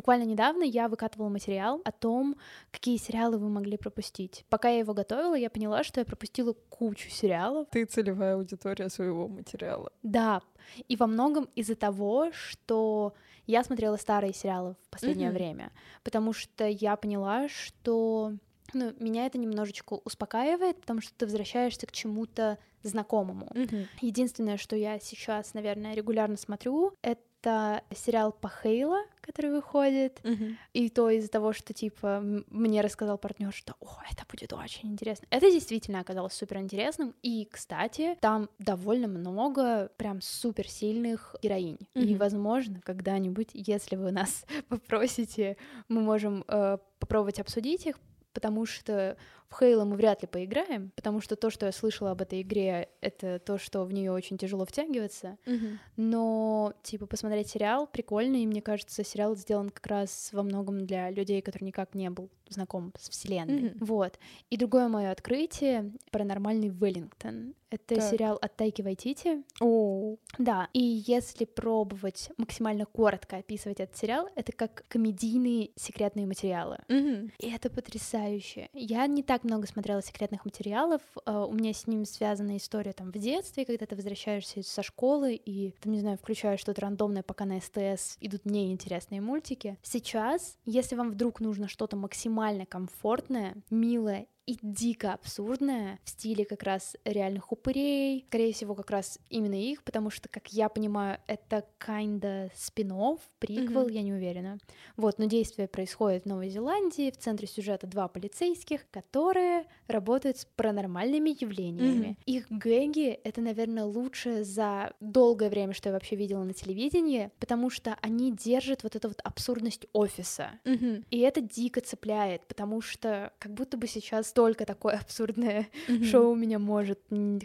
Буквально 0.07 0.23
недавно 0.23 0.63
я 0.63 0.87
выкатывала 0.87 1.29
материал 1.29 1.83
о 1.85 1.91
том, 1.91 2.37
какие 2.71 2.97
сериалы 2.97 3.39
вы 3.39 3.49
могли 3.49 3.77
пропустить. 3.77 4.45
Пока 4.49 4.69
я 4.69 4.79
его 4.79 4.95
готовила, 4.95 5.35
я 5.35 5.51
поняла, 5.51 5.83
что 5.83 5.99
я 5.99 6.05
пропустила 6.05 6.53
кучу 6.69 7.11
сериалов. 7.11 7.67
Ты 7.73 7.87
целевая 7.87 8.37
аудитория 8.37 8.89
своего 8.89 9.27
материала. 9.27 9.91
Да, 10.05 10.43
и 10.87 10.95
во 10.95 11.09
многом 11.09 11.49
из-за 11.57 11.75
того, 11.75 12.31
что 12.31 13.15
я 13.49 13.65
смотрела 13.65 13.97
старые 13.97 14.33
сериалы 14.33 14.77
в 14.87 14.91
последнее 14.91 15.31
mm-hmm. 15.31 15.35
время, 15.35 15.73
потому 16.05 16.33
что 16.33 16.69
я 16.69 16.95
поняла, 16.95 17.49
что 17.49 18.33
ну, 18.75 18.93
меня 19.01 19.27
это 19.27 19.39
немножечко 19.39 19.95
успокаивает, 20.05 20.81
потому 20.81 21.01
что 21.01 21.13
ты 21.17 21.27
возвращаешься 21.27 21.85
к 21.89 21.91
чему-то 21.91 22.59
знакомому. 22.85 23.51
Mm-hmm. 23.53 23.87
Единственное, 24.03 24.57
что 24.57 24.77
я 24.77 25.01
сейчас, 25.01 25.53
наверное, 25.53 25.97
регулярно 25.97 26.37
смотрю, 26.37 26.93
это 27.03 27.23
это 27.47 27.83
сериал 27.95 28.33
по 28.33 28.49
Хейла, 28.49 29.05
который 29.27 29.51
выходит, 29.51 30.21
mm-hmm. 30.23 30.55
и 30.73 30.89
то 30.89 31.11
из-за 31.11 31.29
того, 31.29 31.53
что 31.53 31.75
типа 31.75 32.21
мне 32.21 32.81
рассказал 32.81 33.19
партнер, 33.19 33.53
что 33.53 33.75
о, 33.81 33.99
это 34.11 34.25
будет 34.31 34.53
очень 34.53 34.93
интересно. 34.93 35.27
Это 35.31 35.51
действительно 35.51 36.01
оказалось 36.01 36.35
супер 36.35 36.59
интересным. 36.59 37.15
И, 37.23 37.49
кстати, 37.51 38.17
там 38.21 38.49
довольно 38.59 39.09
много 39.09 39.91
прям 39.97 40.21
супер 40.21 40.69
сильных 40.69 41.35
героинь. 41.43 41.79
Mm-hmm. 41.95 42.05
И, 42.05 42.15
возможно, 42.15 42.81
когда-нибудь, 42.83 43.51
если 43.53 43.97
вы 43.97 44.13
нас 44.13 44.47
попросите, 44.69 45.57
мы 45.89 46.01
можем 46.01 46.45
э, 46.49 46.79
попробовать 46.99 47.41
обсудить 47.41 47.87
их, 47.87 47.99
потому 48.33 48.67
что 48.67 49.17
в 49.49 49.59
Хейла 49.59 49.85
мы 49.85 49.97
вряд 49.97 50.23
ли 50.23 50.29
поиграем, 50.29 50.93
потому 50.97 51.21
что 51.21 51.37
то, 51.37 51.51
что 51.51 51.67
я 51.67 51.73
слышала 51.73 52.11
об 52.11 52.23
этой 52.23 52.43
игре, 52.43 52.89
это 53.01 53.39
то, 53.39 53.59
что 53.59 53.85
в 53.85 53.93
нее 53.93 54.13
очень 54.13 54.39
тяжело 54.39 54.65
втягиваться. 54.65 55.39
Mm-hmm. 55.47 55.79
Но, 55.97 56.73
типа, 56.83 57.07
посмотреть 57.07 57.51
сериал 57.51 57.87
прикольно, 57.87 58.37
и 58.37 58.47
мне 58.47 58.61
кажется, 58.61 59.05
сериал 59.05 59.37
сделан 59.37 59.71
как 59.71 59.87
раз 59.87 60.31
во 60.33 60.43
многом 60.43 60.87
для 60.87 61.11
людей, 61.11 61.41
которые 61.43 61.69
никак 61.69 61.95
не 61.95 62.11
был 62.11 62.31
знаком 62.49 62.93
с 62.99 63.09
вселенной. 63.09 63.63
Mm-hmm. 63.63 63.85
Вот. 63.85 64.19
И 64.51 64.57
другое 64.57 64.89
мое 64.89 65.11
открытие— 65.11 65.93
«Паранормальный 66.11 66.69
Веллингтон». 66.69 67.55
Это 67.69 67.97
так. 67.97 68.11
сериал 68.11 68.39
от 68.41 68.57
Тайки 68.57 68.81
Вайтити. 68.81 69.43
Oh. 69.61 70.19
Да, 70.39 70.69
и 70.73 71.03
если 71.07 71.45
пробовать 71.45 72.31
максимально 72.37 72.87
коротко 72.87 73.39
описывать 73.39 73.81
этот 73.81 73.97
сериал, 73.97 74.29
это 74.37 74.53
как 74.53 74.85
комедийные 74.89 75.71
секретные 75.75 76.27
материалы. 76.27 76.79
Mm-hmm. 76.89 77.33
И 77.39 77.51
это 77.51 77.69
потрясающе. 77.69 78.69
Я 78.73 79.07
не 79.09 79.25
так 79.25 79.36
так 79.37 79.45
много 79.45 79.67
смотрела 79.67 80.03
секретных 80.03 80.47
материалов. 80.47 81.03
А, 81.27 81.45
у 81.45 81.53
меня 81.53 81.75
с 81.75 81.87
ним 81.87 82.07
связана 82.07 82.57
история 82.57 82.95
там 82.95 83.13
в 83.13 83.19
детстве, 83.19 83.67
когда 83.67 83.85
ты 83.85 83.95
возвращаешься 83.95 84.63
со 84.63 84.83
школы 84.83 85.35
и, 85.35 85.75
там, 85.83 85.93
не 85.93 86.01
знаю, 86.01 86.17
включаешь 86.17 86.61
что-то 86.61 86.81
рандомное, 86.81 87.23
пока 87.23 87.45
на 87.45 87.61
СТС 87.61 88.17
идут 88.21 88.47
неинтересные 88.47 89.21
мультики. 89.21 89.77
Сейчас, 89.83 90.57
если 90.65 90.97
вам 90.97 91.11
вдруг 91.11 91.41
нужно 91.41 91.69
что-то 91.69 91.97
максимально 91.97 92.65
комфортное, 92.65 93.57
милое 93.69 94.27
и 94.47 94.57
дико 94.63 95.13
абсурдная 95.13 95.99
в 96.05 96.11
стиле 96.11 96.45
как 96.45 96.63
раз 96.63 96.97
реальных 97.05 97.51
упырей, 97.51 98.25
скорее 98.29 98.53
всего, 98.53 98.75
как 98.75 98.91
раз 98.91 99.19
именно 99.29 99.61
их, 99.61 99.83
потому 99.83 100.11
что, 100.11 100.29
как 100.29 100.53
я 100.53 100.69
понимаю, 100.69 101.19
это 101.27 101.65
kinda 101.85 102.51
спин-офф, 102.55 103.21
приквел, 103.39 103.89
mm-hmm. 103.89 103.93
я 103.93 104.03
не 104.03 104.13
уверена. 104.13 104.59
Вот, 104.97 105.19
но 105.19 105.25
действие 105.25 105.67
происходит 105.67 106.25
в 106.25 106.27
Новой 106.27 106.49
Зеландии, 106.49 107.11
в 107.11 107.17
центре 107.17 107.49
сюжета 107.49 107.87
два 107.87 108.07
полицейских, 108.07 108.89
которые 108.91 109.65
работают 109.89 110.39
с 110.39 110.45
паранормальными 110.45 111.37
явлениями. 111.41 112.07
Mm-hmm. 112.07 112.25
Их 112.27 112.47
гэги— 112.49 113.09
это, 113.25 113.41
наверное, 113.41 113.85
лучшее 113.85 114.45
за 114.45 114.93
долгое 115.01 115.51
время, 115.51 115.73
что 115.73 115.89
я 115.89 115.93
вообще 115.93 116.15
видела 116.15 116.45
на 116.45 116.55
телевидении, 116.55 117.31
потому 117.41 117.69
что 117.69 117.97
они 118.01 118.31
держат 118.31 118.85
вот 118.85 118.95
эту 118.95 119.09
вот 119.09 119.21
абсурдность 119.25 119.87
офиса. 119.93 120.51
Mm-hmm. 120.65 121.05
И 121.11 121.19
это 121.19 121.41
дико 121.41 121.81
цепляет, 121.81 122.47
потому 122.47 122.81
что 122.81 123.33
как 123.41 123.53
будто 123.53 123.77
бы 123.77 123.89
сейчас 123.89 124.36
настолько 124.37 124.67
такое 124.67 124.99
абсурдное 125.01 125.67
mm-hmm. 125.89 126.05
шоу 126.05 126.35
меня 126.35 126.59
может 126.59 127.01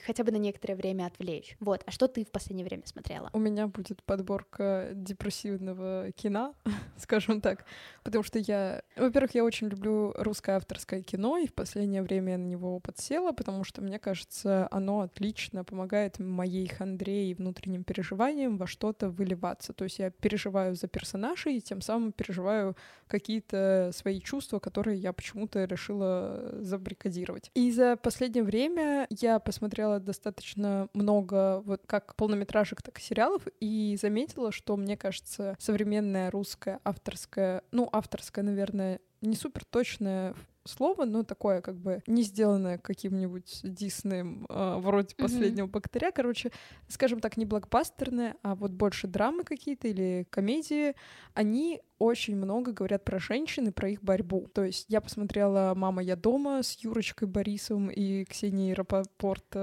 хотя 0.05 0.24
бы 0.24 0.31
на 0.31 0.38
некоторое 0.38 0.75
время 0.75 1.05
отвлечь. 1.05 1.55
Вот. 1.60 1.83
А 1.86 1.91
что 1.91 2.07
ты 2.07 2.25
в 2.25 2.31
последнее 2.31 2.65
время 2.65 2.83
смотрела? 2.86 3.29
У 3.33 3.39
меня 3.39 3.67
будет 3.67 4.03
подборка 4.03 4.89
депрессивного 4.93 6.12
кино, 6.12 6.53
скажем 6.98 7.39
так, 7.41 7.65
потому 8.03 8.24
что 8.24 8.39
я, 8.39 8.81
во-первых, 8.96 9.34
я 9.36 9.43
очень 9.43 9.70
люблю 9.70 10.13
русское 10.17 10.58
авторское 10.58 11.01
кино, 11.01 11.38
и 11.38 11.48
в 11.48 11.53
последнее 11.53 12.03
время 12.03 12.34
я 12.34 12.38
на 12.38 12.46
него 12.46 12.79
подсела, 12.79 13.31
потому 13.31 13.63
что 13.63 13.81
мне 13.81 14.00
кажется, 14.00 14.67
оно 14.72 15.01
отлично 15.01 15.63
помогает 15.63 16.20
моей 16.20 16.67
хандре 16.67 17.31
и 17.31 17.34
внутренним 17.34 17.84
переживаниям 17.84 18.58
во 18.58 18.67
что-то 18.67 19.10
выливаться. 19.10 19.74
То 19.74 19.86
есть 19.86 20.00
я 20.00 20.12
переживаю 20.12 20.75
за 20.75 20.88
персонажей, 20.88 21.58
и 21.58 21.62
тем 21.62 21.81
самым 21.81 22.12
переживаю 22.12 22.75
какие-то 23.08 23.91
свои 23.93 24.22
чувства, 24.22 24.60
которые 24.60 24.98
я 25.00 25.13
почему-то 25.13 25.63
решила 25.65 26.60
забыть 26.62 26.91
забаррикадировать. 26.91 27.51
И 27.53 27.72
за 27.72 27.96
последнее 27.96 28.43
время 28.43 29.08
я 29.10 29.39
посмотрела 29.39 30.00
достаточно 30.00 30.89
много 30.93 31.62
вот 31.62 31.81
как 31.86 32.15
полнометражек, 32.15 32.81
так 32.81 33.00
и 33.00 33.01
сериалов, 33.01 33.43
и 33.60 33.98
заметила, 34.01 34.51
что, 34.51 34.75
мне 34.75 34.98
кажется, 34.98 35.55
современная 35.60 36.31
русская 36.31 36.79
авторская, 36.84 37.63
ну, 37.72 37.89
авторская, 37.91 38.43
наверное, 38.43 39.00
не 39.21 39.36
супер 39.36 39.63
точное 39.65 40.36
слово, 40.65 41.05
но 41.05 41.24
такое 41.24 41.62
как 41.62 41.75
бы 41.75 42.01
не 42.07 42.24
сделанное 42.24 42.77
каким-нибудь 42.77 43.62
Диснеем 43.63 44.45
э, 44.50 44.75
вроде 44.77 45.15
mm-hmm. 45.15 45.21
последнего 45.21 45.67
богатыря. 45.67 46.12
Короче, 46.12 46.51
скажем 46.88 47.19
так, 47.19 47.38
не 47.38 47.45
блокбастерное, 47.45 48.36
а 48.43 48.55
вот 48.55 48.71
больше 48.71 49.07
драмы 49.07 49.43
какие-то 49.43 49.88
или 49.88 50.27
комедии. 50.29 50.95
Они 51.33 51.81
очень 52.01 52.36
много 52.36 52.72
говорят 52.72 53.05
про 53.05 53.20
женщин 53.20 53.67
и 53.67 53.72
про 53.72 53.89
их 53.89 54.01
борьбу. 54.01 54.48
То 54.53 54.63
есть 54.63 54.86
я 54.89 55.01
посмотрела 55.01 55.74
«Мама, 55.75 56.01
я 56.01 56.15
дома» 56.15 56.63
с 56.63 56.77
Юрочкой 56.79 57.27
Борисовым 57.27 57.89
и 57.89 58.25
Ксенией 58.25 58.74
Рапопорт. 58.74 59.55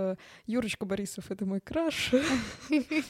Юрочка 0.47 0.87
Борисов— 0.87 1.25
это 1.31 1.45
мой 1.45 1.61
краш. 1.61 2.13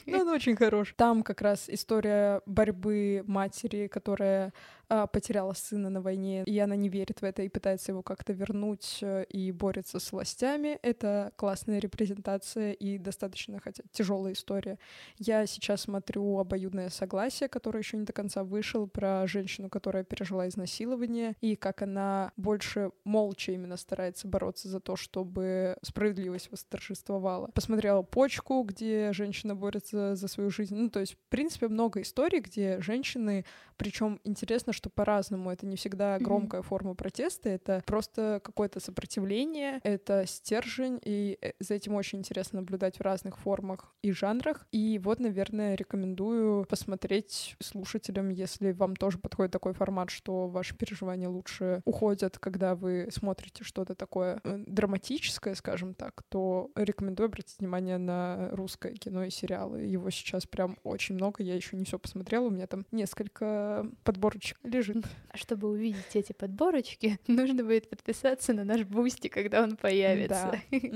Но 0.07 0.21
он 0.21 0.29
очень 0.29 0.55
хорош. 0.55 0.95
Там 0.97 1.21
как 1.21 1.41
раз 1.41 1.69
история 1.69 2.41
борьбы 2.47 3.23
матери, 3.27 3.87
которая 3.87 4.51
а, 4.91 5.05
потеряла 5.05 5.53
сына 5.53 5.91
на 5.91 6.01
войне, 6.01 6.43
и 6.45 6.57
она 6.57 6.75
не 6.75 6.89
верит 6.89 7.21
в 7.21 7.23
это 7.23 7.43
и 7.43 7.49
пытается 7.49 7.91
его 7.91 8.01
как-то 8.01 8.33
вернуть 8.33 8.97
э, 9.01 9.23
и 9.25 9.51
борется 9.51 9.99
с 9.99 10.11
властями. 10.11 10.79
Это 10.81 11.31
классная 11.35 11.77
репрезентация 11.77 12.71
и 12.71 12.97
достаточно, 12.97 13.59
хотя 13.59 13.83
тяжелая 13.91 14.33
история. 14.33 14.79
Я 15.19 15.45
сейчас 15.45 15.81
смотрю 15.81 16.39
«Обоюдное 16.39 16.89
согласие», 16.89 17.49
который 17.49 17.81
еще 17.81 17.97
не 17.97 18.03
до 18.03 18.13
конца 18.13 18.43
вышел, 18.43 18.87
про 18.87 19.18
женщину, 19.27 19.69
которая 19.69 20.03
пережила 20.03 20.47
изнасилование, 20.47 21.35
и 21.41 21.55
как 21.55 21.81
она 21.81 22.31
больше 22.37 22.91
молча 23.03 23.51
именно 23.51 23.77
старается 23.77 24.27
бороться 24.27 24.67
за 24.67 24.79
то, 24.79 24.95
чтобы 24.95 25.77
справедливость 25.81 26.51
восторжествовала. 26.51 27.47
Посмотрела 27.53 28.01
«Почку», 28.01 28.63
где 28.63 29.11
женщина 29.13 29.55
борется 29.55 30.15
за 30.15 30.27
свою 30.27 30.49
жизнь. 30.49 30.75
Ну, 30.75 30.89
то 30.89 30.99
есть, 30.99 31.13
в 31.13 31.17
принципе, 31.29 31.67
много 31.67 32.01
историй, 32.01 32.39
где 32.39 32.81
женщины, 32.81 33.45
причем 33.79 34.19
интересно, 34.25 34.73
что 34.73 34.89
по-разному. 34.89 35.49
Это 35.49 35.65
не 35.65 35.77
всегда 35.77 36.19
громкая 36.19 36.61
mm-hmm. 36.61 36.65
форма 36.65 36.95
протеста, 36.95 37.47
это 37.47 37.81
просто 37.85 38.41
какое-то 38.43 38.81
сопротивление, 38.81 39.79
это 39.83 40.25
стержень, 40.27 40.99
и 41.05 41.37
э, 41.41 41.53
за 41.59 41.75
этим 41.75 41.95
очень 41.95 42.19
интересно 42.19 42.59
наблюдать 42.59 42.97
в 42.97 43.01
разных 43.01 43.39
формах 43.39 43.95
и 44.01 44.11
жанрах. 44.11 44.67
И 44.73 44.99
вот, 45.01 45.21
наверное, 45.21 45.75
рекомендую 45.75 46.65
посмотреть 46.65 47.55
слушателям, 47.61 48.29
если 48.29 48.73
вам 48.73 48.97
тоже 48.97 49.17
подходит 49.17 49.53
такой 49.53 49.73
формат, 49.73 50.09
что 50.09 50.49
ваши 50.49 50.75
переживания 50.75 51.29
лучше 51.29 51.81
уходят, 51.85 52.37
когда 52.37 52.75
вы 52.75 53.07
смотрите 53.11 53.63
что-то 53.63 53.95
такое 53.95 54.41
э, 54.43 54.57
драматическое, 54.67 55.55
скажем 55.55 55.93
так, 55.93 56.23
то 56.27 56.69
рекомендую 56.75 57.27
обратить 57.27 57.59
внимание 57.59 57.97
на 57.97 58.49
русское 58.51 58.93
кино 58.93 59.23
и 59.23 59.29
сериалы. 59.29 59.83
Его 59.83 60.09
сейчас 60.09 60.45
прям 60.45 60.77
очень 60.83 61.15
много, 61.15 61.43
я 61.43 61.55
еще 61.55 61.77
не 61.77 61.85
все 61.85 61.97
посмотрела, 61.97 62.47
у 62.47 62.49
меня 62.49 62.67
там 62.67 62.85
несколько 62.91 63.68
подборочек 64.03 64.57
лежит. 64.63 65.05
А 65.29 65.37
чтобы 65.37 65.69
увидеть 65.69 66.15
эти 66.15 66.33
подборочки, 66.33 67.19
нужно 67.27 67.63
будет 67.63 67.89
подписаться 67.89 68.53
на 68.53 68.63
наш 68.63 68.81
Boosty, 68.83 69.27
когда 69.27 69.63
он 69.63 69.77
появится. 69.77 70.61
Да. 70.71 70.79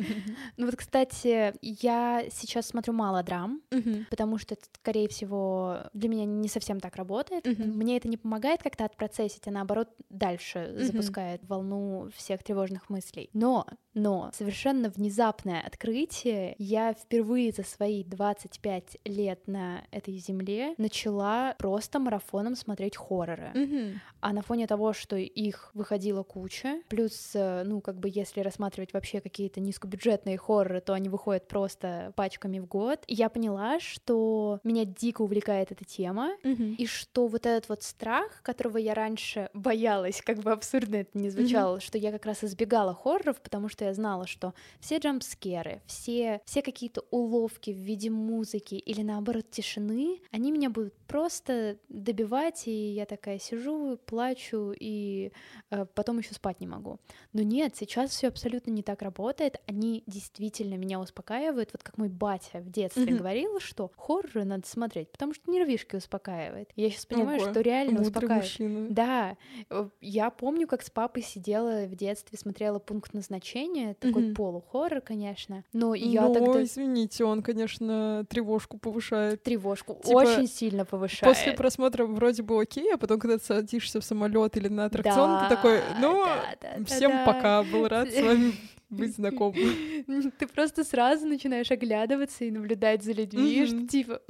Ну 0.58 0.65
вот, 0.65 0.75
кстати, 0.75 1.53
я 1.62 2.25
сейчас 2.32 2.68
смотрю 2.68 2.94
мало 2.94 3.24
драм, 3.24 3.62
потому 4.10 4.38
что 4.38 4.53
это, 4.56 4.65
скорее 4.80 5.08
всего, 5.08 5.80
для 5.94 6.10
меня 6.10 6.25
не 6.25 6.48
совсем 6.48 6.80
так 6.80 6.96
работает. 6.96 7.46
Мне 7.46 7.98
это 7.98 8.08
не 8.08 8.18
помогает 8.18 8.62
как-то 8.62 8.86
отпроцессить, 8.86 9.48
а 9.48 9.51
наоборот 9.51 9.89
дальше 10.10 10.75
запускает 10.77 11.42
волну 11.46 12.10
всех 12.15 12.44
тревожных 12.44 12.89
мыслей. 12.89 13.30
Но 13.34 13.65
но 13.94 14.32
совершенно 14.34 14.89
внезапное 14.89 15.62
открытие. 15.62 16.56
Я 16.58 16.94
впервые 16.94 17.51
за 17.51 17.63
свои 17.63 18.03
25 18.03 18.98
лет 19.06 19.48
на 19.48 19.84
этой 19.92 20.18
земле 20.18 20.74
начала 20.77 21.56
просто 21.60 22.00
марафоном 22.00 22.56
смотреть 22.63 22.98
хорроры. 22.98 23.51
Mm-hmm. 23.53 23.93
А 24.22 24.34
на 24.34 24.41
фоне 24.41 24.67
того, 24.67 24.93
что 24.93 25.15
их 25.15 25.72
выходила 25.74 26.24
куча, 26.24 26.82
плюс, 26.89 27.32
э, 27.34 27.63
ну, 27.65 27.82
как 27.82 28.00
бы 28.00 28.10
если 28.12 28.41
рассматривать 28.41 28.93
вообще 28.93 29.22
какие-то 29.22 29.60
низкобюджетные 29.60 30.38
хорроры, 30.38 30.82
то 30.82 30.93
они 30.93 31.10
выходят 31.10 31.48
просто 31.48 32.13
пачками 32.15 32.60
в 32.60 32.65
год, 32.65 33.03
я 33.08 33.29
поняла, 33.29 33.79
что 33.79 34.60
меня 34.63 34.86
дико 34.86 35.22
увлекает 35.22 35.72
эта 35.72 35.86
тема, 35.86 36.32
mm-hmm. 36.43 36.75
и 36.75 36.86
что 36.88 37.27
вот 37.27 37.46
этот 37.46 37.70
вот 37.70 37.84
страх, 37.84 38.41
которого 38.41 38.77
я 38.77 38.93
раньше 38.93 39.50
боялась, 39.53 40.22
как 40.22 40.39
бы 40.39 40.51
абсурдно 40.51 40.98
это 40.98 41.17
не 41.17 41.29
звучало, 41.29 41.77
mm-hmm. 41.77 41.86
что 41.86 41.98
я 41.98 42.12
как 42.12 42.25
раз 42.25 42.43
избегала 42.43 42.93
хорроров, 42.93 43.41
потому 43.41 43.70
что 43.70 43.86
я 43.86 43.93
знала, 43.93 44.27
что 44.27 44.53
все 44.79 44.98
джампскеры, 44.98 45.82
все, 45.86 46.41
все 46.46 46.62
какие-то 46.62 47.03
уловки 47.12 47.72
в 47.72 47.77
виде 47.77 48.10
музыки 48.10 48.75
или 48.75 49.01
наоборот 49.01 49.50
тишины, 49.50 50.22
они 50.32 50.51
меня 50.51 50.70
будут 50.70 50.93
просто 51.08 51.77
добивать, 51.89 52.52
и 52.65 52.72
я 52.72 53.05
такая 53.05 53.39
сижу, 53.39 53.98
плачу, 54.05 54.74
и 54.79 55.31
э, 55.72 55.86
потом 55.93 56.19
еще 56.19 56.33
спать 56.33 56.60
не 56.60 56.67
могу. 56.67 57.00
Но 57.33 57.41
нет, 57.41 57.75
сейчас 57.75 58.12
все 58.12 58.27
абсолютно 58.27 58.72
не 58.72 58.83
так 58.83 59.01
работает. 59.01 59.62
Они 59.67 60.03
действительно 60.07 60.75
меня 60.75 61.00
успокаивают. 61.00 61.69
Вот 61.74 61.83
как 61.83 61.98
мой 61.98 62.10
батя 62.10 62.60
в 62.60 62.69
детстве 62.69 63.05
mm-hmm. 63.05 63.17
говорил, 63.17 63.60
что 63.60 63.91
хорроры 63.98 64.45
надо 64.45 64.67
смотреть, 64.67 65.12
потому 65.12 65.33
что 65.33 65.50
нервишки 65.51 65.95
успокаивает. 65.95 66.69
Я 66.75 66.89
сейчас 66.89 67.05
понимаю, 67.05 67.41
Ого, 67.41 67.51
что 67.51 67.62
реально 67.62 68.01
успокаивает. 68.01 68.43
Мужчина. 68.43 68.88
Да, 68.89 69.38
э, 69.69 69.89
я 70.01 70.29
помню, 70.29 70.67
как 70.67 70.83
с 70.83 70.89
папой 70.89 71.24
сидела 71.24 71.86
в 71.86 71.95
детстве, 71.95 72.38
смотрела 72.38 72.79
пункт 72.79 73.13
назначения 73.13 73.95
такой 73.95 74.29
mm-hmm. 74.29 74.36
полухоррор, 74.36 75.01
конечно, 75.01 75.63
но 75.74 75.93
я 75.95 76.27
но, 76.27 76.33
тогда... 76.33 76.63
извините, 76.63 77.25
он, 77.25 77.41
конечно, 77.41 78.25
тревожку 78.29 78.77
повышает. 78.77 79.43
Тревожку 79.43 79.95
типа, 80.03 80.17
очень 80.17 80.48
сильно 80.48 80.86
повышает. 80.86 81.36
После 81.36 81.53
просмотра 81.53 82.05
вроде 82.05 82.42
бы 82.45 82.62
окей, 82.62 82.93
а 82.93 82.97
потом, 82.97 83.19
когда 83.19 83.38
ты 83.38 83.45
садишься 83.45 84.00
в 84.00 84.03
самолет 84.03 84.57
или 84.57 84.67
на 84.67 84.85
аттракцион, 84.85 85.29
да, 85.29 85.50
ты 85.50 85.55
такой, 85.55 85.81
ну, 86.00 86.23
да, 86.25 86.55
да, 86.62 86.85
всем 86.85 87.25
пока, 87.25 87.63
был 87.63 87.88
рад 87.88 88.09
с 88.12 88.21
вами 88.21 88.53
быть 88.93 89.15
знакомым. 89.15 90.03
Ты 90.38 90.47
просто 90.47 90.83
сразу 90.83 91.27
начинаешь 91.27 91.71
оглядываться 91.71 92.45
и 92.45 92.51
наблюдать 92.51 93.03
за 93.03 93.13
людьми, 93.13 93.65
что 93.65 93.88
типа, 93.88 94.21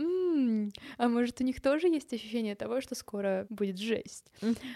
а 0.98 1.08
может 1.08 1.42
у 1.42 1.44
них 1.44 1.62
тоже 1.62 1.88
есть 1.88 2.14
ощущение 2.14 2.56
того, 2.56 2.82
что 2.82 2.96
скоро 2.96 3.46
будет 3.50 3.78
жесть. 3.78 4.32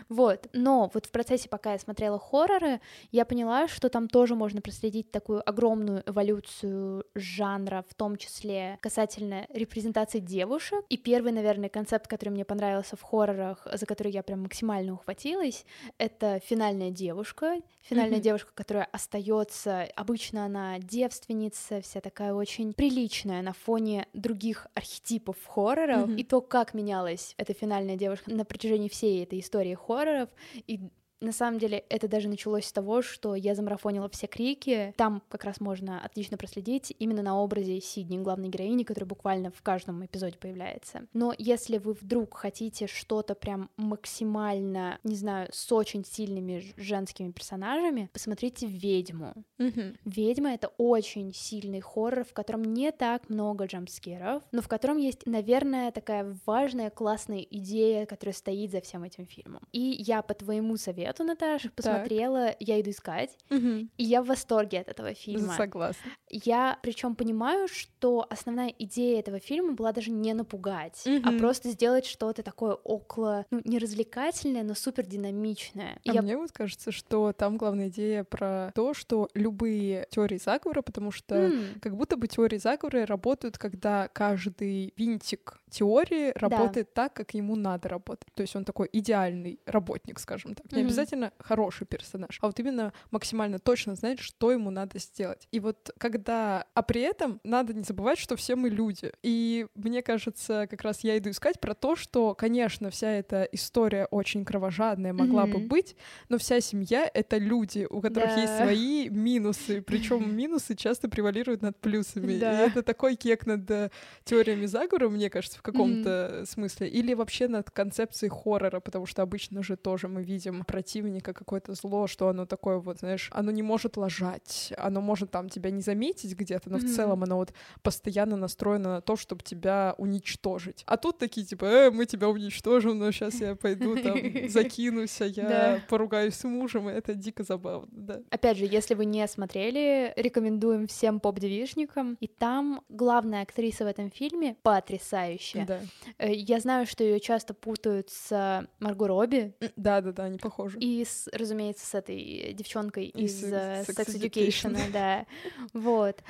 Вот, 0.10 0.48
но 0.54 0.90
вот 0.94 1.06
в 1.06 1.12
процессе, 1.12 1.50
пока 1.50 1.74
я 1.74 1.80
смотрела 1.80 2.20
хорроры, 2.20 2.80
я 3.12 3.26
поняла, 3.26 3.68
что 3.68 3.90
там 3.90 4.08
тоже 4.08 4.36
можно 4.36 4.62
проследить 4.62 5.12
такую 5.12 5.48
огромную 5.48 6.04
эволюцию 6.06 7.06
жанра, 7.16 7.84
в 7.88 7.94
том 7.94 8.18
числе 8.18 8.78
касательно 8.82 9.46
репрезентации 9.50 10.20
девушек. 10.20 10.84
И 10.90 10.98
первый, 10.98 11.32
наверное, 11.32 11.70
концепт, 11.70 12.08
который 12.08 12.30
мне 12.30 12.46
понравился 12.46 12.96
в 12.96 13.02
хоррорах, 13.02 13.68
за 13.72 13.86
который 13.86 14.12
я 14.12 14.24
прям 14.24 14.44
максимально 14.44 14.94
ухватилась, 14.94 15.66
это 15.98 16.40
финальная 16.44 16.92
девушка, 16.92 17.60
финальная 17.82 18.20
девушка, 18.20 18.52
которая 18.54 18.86
остается 18.86 19.77
обычно 19.96 20.46
она 20.46 20.80
девственница, 20.80 21.82
вся 21.82 22.02
такая 22.02 22.34
очень 22.34 22.74
приличная 22.74 23.42
на 23.42 23.54
фоне 23.54 24.08
других 24.14 24.68
архетипов 24.74 25.38
хорроров, 25.46 26.10
mm-hmm. 26.10 26.18
и 26.18 26.24
то, 26.24 26.42
как 26.42 26.74
менялась 26.74 27.34
эта 27.38 27.54
финальная 27.54 27.96
девушка 27.96 28.32
на 28.32 28.46
протяжении 28.46 28.90
всей 28.90 29.24
этой 29.24 29.40
истории 29.40 29.74
хорроров, 29.74 30.30
и 30.68 30.80
на 31.20 31.32
самом 31.32 31.60
деле, 31.60 31.84
это 31.90 32.08
даже 32.08 32.30
началось 32.30 32.66
с 32.66 32.72
того, 32.72 33.02
что 33.02 33.36
я 33.36 33.56
замарафонила 33.56 34.10
все 34.10 34.28
крики. 34.28 34.94
Там 34.98 35.24
как 35.30 35.46
раз 35.46 35.60
можно 35.60 36.00
отлично 36.00 36.38
проследить 36.38 36.94
именно 37.00 37.24
на 37.24 37.42
образе 37.42 37.82
Сидни, 37.82 38.18
главной 38.18 38.50
героини, 38.50 38.84
которая 38.84 39.08
буквально 39.08 39.52
в 39.52 39.62
каждом 39.62 40.06
эпизоде 40.06 40.38
появляется. 40.38 41.08
Но 41.14 41.34
если 41.38 41.80
вы 41.80 41.94
вдруг 41.94 42.36
хотите 42.36 42.88
что-то 42.88 43.34
прям 43.34 43.70
максимально, 43.78 45.00
не 45.04 45.16
знаю, 45.16 45.50
с 45.52 45.72
очень 45.72 46.06
сильными 46.06 46.64
женскими 46.78 47.32
персонажами, 47.32 48.10
посмотрите 48.14 48.68
«Ведьму». 48.68 49.34
Mm-hmm. 49.60 49.98
«Ведьма»— 50.06 50.50
это 50.54 50.70
очень 50.78 51.34
сильный 51.34 51.82
хоррор, 51.82 52.26
в 52.26 52.34
котором 52.34 52.64
не 52.64 52.92
так 52.92 53.30
много 53.30 53.66
джампскеров, 53.66 54.44
но 54.52 54.62
в 54.62 54.68
котором 54.68 54.98
есть, 54.98 55.26
наверное, 55.26 55.92
такая 55.92 56.38
важная, 56.46 56.90
классная 56.90 57.40
идея, 57.40 58.06
которая 58.06 58.34
стоит 58.34 58.72
за 58.72 58.82
всем 58.82 59.04
этим 59.04 59.26
фильмом. 59.26 59.64
И 59.72 59.80
я 59.80 60.22
по 60.22 60.34
твоему 60.34 60.78
совету 60.78 61.07
совету, 61.08 61.24
Наташа, 61.24 61.70
посмотрела, 61.76 62.48
так. 62.48 62.58
я 62.60 62.82
иду 62.82 62.92
искать, 62.92 63.32
угу. 63.50 63.88
и 63.98 64.04
я 64.04 64.22
в 64.22 64.28
восторге 64.28 64.80
от 64.80 64.90
этого 64.90 65.14
фильма. 65.14 65.54
Согласна. 65.56 66.12
Я 66.30 66.80
причем 66.82 67.16
понимаю, 67.16 67.68
что 67.68 68.26
основная 68.30 68.74
идея 68.80 69.20
этого 69.20 69.40
фильма 69.40 69.74
была 69.74 69.92
даже 69.92 70.12
не 70.12 70.34
напугать, 70.34 71.04
угу. 71.06 71.22
а 71.24 71.38
просто 71.38 71.70
сделать 71.70 72.06
что-то 72.06 72.44
такое 72.44 72.74
около, 72.74 73.46
ну, 73.52 73.62
не 73.64 73.80
развлекательное, 73.80 74.64
но 74.64 74.74
супер 74.74 75.06
динамичное. 75.06 76.00
А 76.06 76.14
я... 76.14 76.22
мне 76.22 76.38
вот 76.38 76.52
кажется, 76.52 76.92
что 76.92 77.34
там 77.34 77.58
главная 77.58 77.90
идея 77.90 78.24
про 78.24 78.72
то, 78.76 78.94
что 78.94 79.30
любые 79.34 80.08
теории 80.10 80.38
заговора, 80.38 80.82
потому 80.82 81.12
что 81.12 81.36
mm. 81.36 81.80
как 81.80 81.96
будто 81.96 82.18
бы 82.18 82.28
теории 82.28 82.58
заговора 82.58 83.06
работают, 83.06 83.58
когда 83.58 84.08
каждый 84.10 84.94
винтик 84.98 85.60
теории 85.70 86.32
работает 86.36 86.90
да. 86.96 87.04
так, 87.04 87.14
как 87.14 87.34
ему 87.34 87.56
надо 87.56 87.90
работать. 87.90 88.28
То 88.34 88.42
есть 88.42 88.56
он 88.56 88.64
такой 88.64 88.90
идеальный 88.92 89.60
работник, 89.66 90.20
скажем 90.20 90.56
так. 90.56 90.72
Не 90.72 90.80
mm-hmm. 90.80 90.86
обязательно 90.86 91.34
хороший 91.40 91.86
персонаж, 91.86 92.40
а 92.42 92.48
вот 92.48 92.60
именно 92.60 92.94
максимально 93.12 93.60
точно 93.60 93.96
знает, 93.96 94.20
что 94.20 94.52
ему 94.52 94.72
надо 94.72 95.00
сделать. 95.00 95.48
И 95.52 95.60
вот 95.60 95.92
когда... 95.98 96.66
А 96.74 96.82
при 96.84 97.02
этом 97.02 97.40
надо 97.44 97.74
не 97.74 97.84
забывать, 97.84 98.18
что 98.18 98.36
все 98.36 98.56
мы 98.56 98.70
люди. 98.70 99.12
И 99.24 99.68
мне 99.76 100.02
кажется, 100.02 100.68
как 100.70 100.82
раз 100.82 101.02
я 101.02 101.18
иду 101.18 101.30
искать 101.30 101.60
про 101.60 101.74
то, 101.74 101.96
что, 101.96 102.34
конечно, 102.36 102.90
вся 102.90 103.12
эта 103.12 103.44
история 103.52 104.08
очень 104.12 104.46
кровожадная 104.46 105.14
могла 105.14 105.46
mm-hmm. 105.46 105.54
бы 105.54 105.68
быть, 105.68 105.96
но 106.30 106.38
вся 106.38 106.62
семья— 106.62 107.10
это 107.14 107.38
люди, 107.38 107.88
у 107.90 108.02
которых 108.02 108.30
да. 108.30 108.42
есть 108.42 108.58
свои 108.58 109.10
минусы, 109.10 109.82
причем 109.82 110.36
минусы 110.36 110.76
часто 110.76 111.10
превалируют 111.10 111.62
над 111.62 111.78
плюсами. 111.78 112.38
Да. 112.38 112.64
И 112.64 112.70
это 112.70 112.84
такой 112.84 113.16
кек 113.16 113.46
над 113.46 113.70
э, 113.70 113.92
теориями 114.24 114.66
заговора, 114.66 115.10
мне 115.10 115.30
кажется, 115.30 115.57
в 115.58 115.62
каком-то 115.62 116.10
mm-hmm. 116.10 116.46
смысле. 116.46 116.88
Или 116.88 117.14
вообще 117.14 117.48
над 117.48 117.72
концепцией 117.72 118.30
хоррора, 118.30 118.80
потому 118.80 119.06
что 119.06 119.24
обычно 119.24 119.64
же 119.64 119.76
тоже 119.76 120.08
мы 120.08 120.24
видим 120.24 120.64
противника 120.64 121.34
какое-то 121.34 121.74
зло, 121.74 122.08
что 122.08 122.30
оно 122.30 122.46
такое 122.46 122.78
вот, 122.78 123.00
знаешь, 123.00 123.30
оно 123.34 123.52
не 123.52 123.64
может 123.64 123.98
ложать, 123.98 124.74
оно 124.78 125.02
может 125.02 125.32
там 125.32 125.50
тебя 125.50 125.72
не 125.72 125.82
заметить 125.82 126.36
где-то, 126.36 126.70
но 126.70 126.78
mm-hmm. 126.78 126.86
в 126.86 126.96
целом 126.96 127.24
оно 127.24 127.38
вот 127.38 127.54
постоянно 127.82 128.38
настроено 128.38 128.90
на 128.90 129.02
то, 129.02 129.16
чтобы 129.16 129.44
тебя 129.44 129.96
уничтожить. 129.98 130.84
А 130.86 130.98
тут 130.98 131.18
такие 131.18 131.46
типа, 131.46 131.66
э, 131.66 131.92
мы 131.92 132.06
тебя 132.06 132.30
уничтожим, 132.30 133.00
но 133.00 133.12
сейчас 133.12 133.42
я 133.42 133.56
пойду 133.56 133.98
там 133.98 134.18
закинусь, 134.50 135.22
а 135.22 135.26
я 135.26 135.82
поругаюсь 135.90 136.36
с 136.36 136.44
мужем, 136.44 136.90
и 136.90 136.94
это 136.94 137.16
дико 137.16 137.44
забавно, 137.44 137.88
да. 137.92 138.22
Опять 138.30 138.58
же, 138.58 138.66
если 138.66 138.94
вы 138.94 139.06
не 139.06 139.28
смотрели, 139.28 140.14
рекомендуем 140.16 140.86
всем 140.86 141.20
поп-девишникам, 141.20 142.18
и 142.20 142.28
там 142.28 142.82
главная 142.90 143.42
актриса 143.42 143.86
в 143.86 143.88
этом 143.88 144.12
фильме 144.12 144.56
потрясающая. 144.62 145.47
Да. 145.56 145.82
Э, 146.18 146.34
я 146.34 146.60
знаю, 146.60 146.86
что 146.86 147.04
ее 147.04 147.20
часто 147.20 147.54
путают 147.54 148.10
с 148.10 148.68
Марго 148.80 149.08
Робби. 149.08 149.54
Да, 149.76 150.02
да, 150.02 150.12
да, 150.12 150.24
они 150.26 150.38
похожи. 150.38 150.78
И, 150.80 151.04
с, 151.04 151.28
разумеется, 151.32 151.86
с 151.86 151.94
этой 151.96 152.54
девчонкой 152.54 153.06
из 153.06 153.44
uh, 153.44 153.86
Sex, 153.86 154.16
Education, 154.16 154.74
Education 154.74 154.92
да. 154.94 155.26
Вот. 155.74 156.24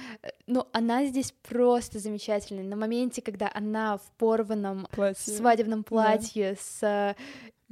Но 0.46 0.68
она 0.74 1.06
здесь 1.06 1.34
просто 1.48 2.00
замечательная. 2.00 2.64
На 2.64 2.76
моменте, 2.76 3.22
когда 3.22 3.50
она 3.54 3.98
в 3.98 4.12
порванном 4.18 4.88
платье. 4.92 5.34
свадебном 5.34 5.84
платье 5.84 6.52
да. 6.52 6.58
с 6.60 7.16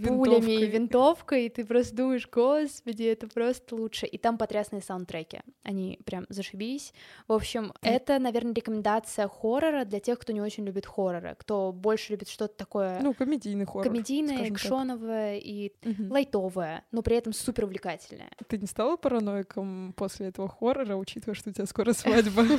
пулями 0.01 0.51
и 0.51 0.67
винтовкой, 0.67 1.45
и 1.45 1.49
ты 1.49 1.65
просто 1.65 1.95
думаешь, 1.95 2.27
господи, 2.29 3.03
это 3.03 3.27
просто 3.27 3.75
лучше. 3.75 4.05
И 4.05 4.17
там 4.17 4.37
потрясные 4.37 4.81
саундтреки, 4.81 5.39
они 5.63 5.99
прям 6.05 6.25
зашибись. 6.29 6.93
В 7.27 7.33
общем, 7.33 7.67
mm. 7.67 7.73
это, 7.81 8.19
наверное, 8.19 8.53
рекомендация 8.53 9.27
хоррора 9.27 9.85
для 9.85 9.99
тех, 9.99 10.19
кто 10.19 10.33
не 10.33 10.41
очень 10.41 10.65
любит 10.65 10.85
хорроры, 10.85 11.35
кто 11.39 11.71
больше 11.71 12.13
любит 12.13 12.29
что-то 12.29 12.55
такое... 12.55 12.99
Ну, 13.01 13.13
комедийный 13.13 13.65
хоррор. 13.65 13.83
Комедийное, 13.83 14.49
экшоновое 14.49 15.37
и 15.37 15.71
mm-hmm. 15.81 16.11
лайтовое, 16.11 16.83
но 16.91 17.01
при 17.01 17.15
этом 17.15 17.33
супер 17.33 17.65
увлекательное. 17.65 18.31
Ты 18.47 18.57
не 18.57 18.67
стала 18.67 18.97
параноиком 18.97 19.93
после 19.95 20.27
этого 20.27 20.49
хоррора, 20.49 20.95
учитывая, 20.95 21.35
что 21.35 21.49
у 21.49 21.53
тебя 21.53 21.65
скоро 21.65 21.93
свадьба? 21.93 22.45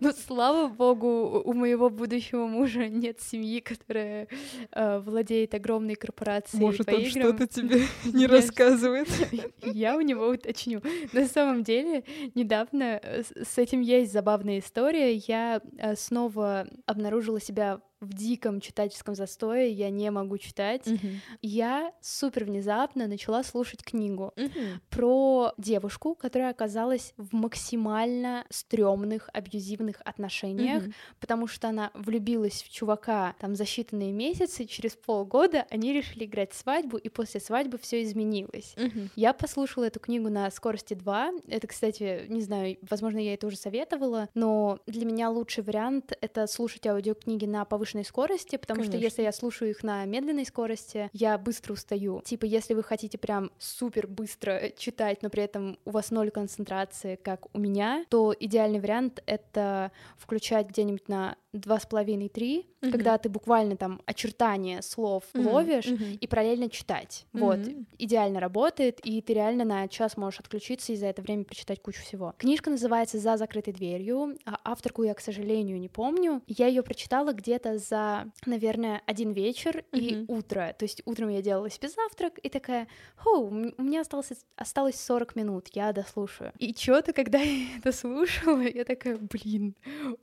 Ну, 0.00 0.12
слава 0.12 0.68
богу, 0.68 1.42
у 1.44 1.52
моего 1.52 1.90
будущего 1.90 2.46
мужа 2.46 2.88
нет 2.88 3.20
семьи, 3.20 3.60
которая 3.60 4.28
э, 4.72 4.98
владеет 5.00 5.54
огромной 5.54 5.94
корпорацией 5.94 6.67
Может, 6.68 6.92
он 6.92 7.04
что-то 7.04 7.46
тебе 7.46 7.80
не 8.12 8.26
рассказывает? 8.26 9.08
Я 9.62 9.96
у 9.96 10.00
него 10.00 10.28
уточню. 10.28 10.82
На 11.12 11.26
самом 11.26 11.62
деле, 11.62 12.04
недавно 12.34 13.00
э, 13.02 13.22
с 13.22 13.58
этим 13.58 13.80
есть 13.80 14.12
забавная 14.12 14.58
история. 14.58 15.14
Я 15.14 15.60
э, 15.78 15.96
снова 15.96 16.68
обнаружила 16.86 17.40
себя 17.40 17.80
в 18.00 18.14
диком 18.14 18.60
читательском 18.60 19.14
застое, 19.14 19.66
я 19.66 19.90
не 19.90 20.10
могу 20.10 20.38
читать. 20.38 20.86
Mm-hmm. 20.86 21.16
Я 21.42 21.92
супер 22.00 22.44
внезапно 22.44 23.06
начала 23.06 23.42
слушать 23.42 23.82
книгу 23.82 24.32
mm-hmm. 24.36 24.80
про 24.88 25.52
девушку, 25.58 26.14
которая 26.14 26.50
оказалась 26.50 27.12
в 27.16 27.34
максимально 27.34 28.44
стрёмных, 28.50 29.28
абьюзивных 29.32 30.00
отношениях, 30.04 30.84
mm-hmm. 30.84 30.94
потому 31.20 31.46
что 31.46 31.68
она 31.68 31.90
влюбилась 31.94 32.62
в 32.62 32.70
чувака 32.70 33.34
там 33.40 33.56
за 33.56 33.64
считанные 33.64 34.12
месяцы, 34.12 34.64
через 34.64 34.94
полгода 34.94 35.66
они 35.70 35.92
решили 35.92 36.24
играть 36.24 36.54
свадьбу, 36.54 36.98
и 36.98 37.08
после 37.08 37.40
свадьбы 37.40 37.78
все 37.78 38.02
изменилось. 38.02 38.74
Mm-hmm. 38.76 39.10
Я 39.16 39.32
послушала 39.32 39.84
эту 39.84 39.98
книгу 39.98 40.28
на 40.28 40.50
скорости 40.50 40.94
2. 40.94 41.32
Это, 41.48 41.66
кстати, 41.66 42.26
не 42.28 42.42
знаю, 42.42 42.78
возможно, 42.88 43.18
я 43.18 43.34
это 43.34 43.46
уже 43.46 43.56
советовала, 43.56 44.28
но 44.34 44.78
для 44.86 45.04
меня 45.04 45.30
лучший 45.30 45.64
вариант— 45.64 46.12
это 46.20 46.46
слушать 46.46 46.86
аудиокниги 46.86 47.44
на 47.44 47.64
повышенном 47.64 47.87
повышенной 47.88 48.04
скорости, 48.04 48.56
потому 48.56 48.80
Конечно. 48.80 48.98
что 48.98 49.04
если 49.04 49.22
я 49.22 49.32
слушаю 49.32 49.70
их 49.70 49.82
на 49.82 50.04
медленной 50.04 50.44
скорости, 50.44 51.10
я 51.12 51.38
быстро 51.38 51.72
устаю. 51.72 52.22
Типа, 52.24 52.44
если 52.44 52.74
вы 52.74 52.82
хотите 52.82 53.18
прям 53.18 53.50
супер 53.58 54.06
быстро 54.06 54.70
читать, 54.76 55.22
но 55.22 55.30
при 55.30 55.42
этом 55.42 55.78
у 55.84 55.90
вас 55.90 56.10
ноль 56.10 56.30
концентрации, 56.30 57.16
как 57.16 57.46
у 57.54 57.58
меня, 57.58 58.04
то 58.08 58.34
идеальный 58.38 58.80
вариант— 58.80 59.22
это 59.26 59.90
включать 60.16 60.68
где-нибудь 60.68 61.08
на 61.08 61.36
два 61.52 61.80
с 61.80 61.86
половиной 61.86 62.28
три, 62.28 62.66
когда 62.80 63.16
ты 63.16 63.28
буквально 63.28 63.76
там 63.76 64.02
очертания 64.04 64.82
слов 64.82 65.24
uh-huh. 65.32 65.50
ловишь 65.50 65.86
uh-huh. 65.86 66.16
и 66.16 66.26
параллельно 66.26 66.68
читать. 66.68 67.26
Uh-huh. 67.32 67.40
Вот 67.40 67.58
идеально 67.98 68.38
работает, 68.38 69.00
и 69.04 69.20
ты 69.22 69.34
реально 69.34 69.64
на 69.64 69.88
час 69.88 70.16
можешь 70.16 70.40
отключиться 70.40 70.92
и 70.92 70.96
за 70.96 71.06
это 71.06 71.22
время 71.22 71.44
прочитать 71.44 71.80
кучу 71.80 72.02
всего. 72.02 72.34
Книжка 72.38 72.70
называется 72.70 73.18
"За 73.18 73.36
закрытой 73.36 73.72
дверью", 73.72 74.36
а 74.44 74.60
авторку 74.64 75.02
я, 75.02 75.14
к 75.14 75.20
сожалению, 75.20 75.80
не 75.80 75.88
помню. 75.88 76.42
Я 76.46 76.66
ее 76.66 76.82
прочитала 76.82 77.32
где-то 77.32 77.78
за, 77.78 78.26
наверное, 78.44 79.02
один 79.06 79.32
вечер 79.32 79.84
uh-huh. 79.92 79.98
и 79.98 80.24
утро. 80.28 80.74
То 80.78 80.84
есть 80.84 81.02
утром 81.06 81.30
я 81.30 81.40
делала 81.40 81.70
себе 81.70 81.88
завтрак 81.88 82.38
и 82.42 82.50
такая, 82.50 82.88
"Хо, 83.16 83.40
у 83.40 83.50
меня 83.50 84.02
осталось 84.02 84.32
осталось 84.56 85.00
40 85.00 85.34
минут, 85.34 85.68
я 85.72 85.92
дослушаю". 85.92 86.52
И 86.58 86.74
что-то, 86.74 87.14
когда 87.14 87.38
я 87.38 87.66
это 87.78 87.90
слушала, 87.92 88.60
я 88.60 88.84
такая, 88.84 89.16
блин, 89.16 89.74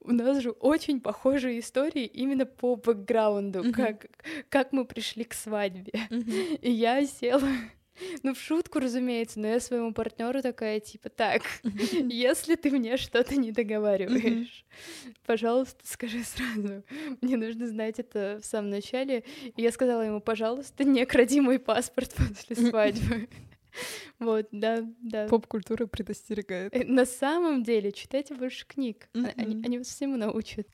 у 0.02 0.12
нас 0.12 0.42
же 0.42 0.52
очень 0.52 1.00
похоже 1.00 1.15
похожие 1.16 1.60
истории 1.60 2.06
именно 2.06 2.46
по 2.46 2.76
бэкграунду, 2.76 3.60
mm-hmm. 3.60 3.72
как, 3.72 4.06
как 4.50 4.74
мы 4.74 4.86
пришли 4.86 5.24
к 5.24 5.34
свадьбе. 5.34 5.94
Mm-hmm. 6.10 6.60
И 6.62 6.72
я 6.72 7.06
села 7.06 7.50
ну, 8.24 8.34
в 8.34 8.40
шутку, 8.40 8.80
разумеется, 8.80 9.40
но 9.40 9.48
я 9.48 9.62
своему 9.62 9.94
партнеру 9.94 10.42
такая, 10.42 10.82
типа, 10.82 11.10
так, 11.10 11.44
если 11.64 12.56
ты 12.56 12.70
мне 12.70 12.98
что-то 12.98 13.38
не 13.38 13.54
договариваешь, 13.54 14.66
пожалуйста, 15.26 15.80
скажи 15.86 16.22
сразу. 16.24 16.84
Мне 17.22 17.38
нужно 17.38 17.68
знать 17.68 17.98
это 18.00 18.40
в 18.42 18.46
самом 18.46 18.70
начале. 18.70 19.24
И 19.56 19.62
я 19.62 19.72
сказала 19.72 20.02
ему, 20.02 20.20
пожалуйста, 20.20 20.84
не 20.84 21.06
кради 21.06 21.40
мой 21.40 21.60
паспорт 21.60 22.14
после 22.14 22.58
свадьбы. 22.58 23.30
Вот, 24.20 24.48
да, 24.52 24.86
да. 25.02 25.28
Поп-культура 25.28 25.86
предостерегает. 25.86 26.74
Э, 26.74 26.84
на 26.86 27.06
самом 27.06 27.64
деле, 27.64 27.92
читайте 27.92 28.34
больше 28.34 28.66
книг. 28.66 29.10
Они, 29.14 29.62
они 29.66 29.78
вас 29.78 29.88
всему 29.88 30.18
научат. 30.18 30.68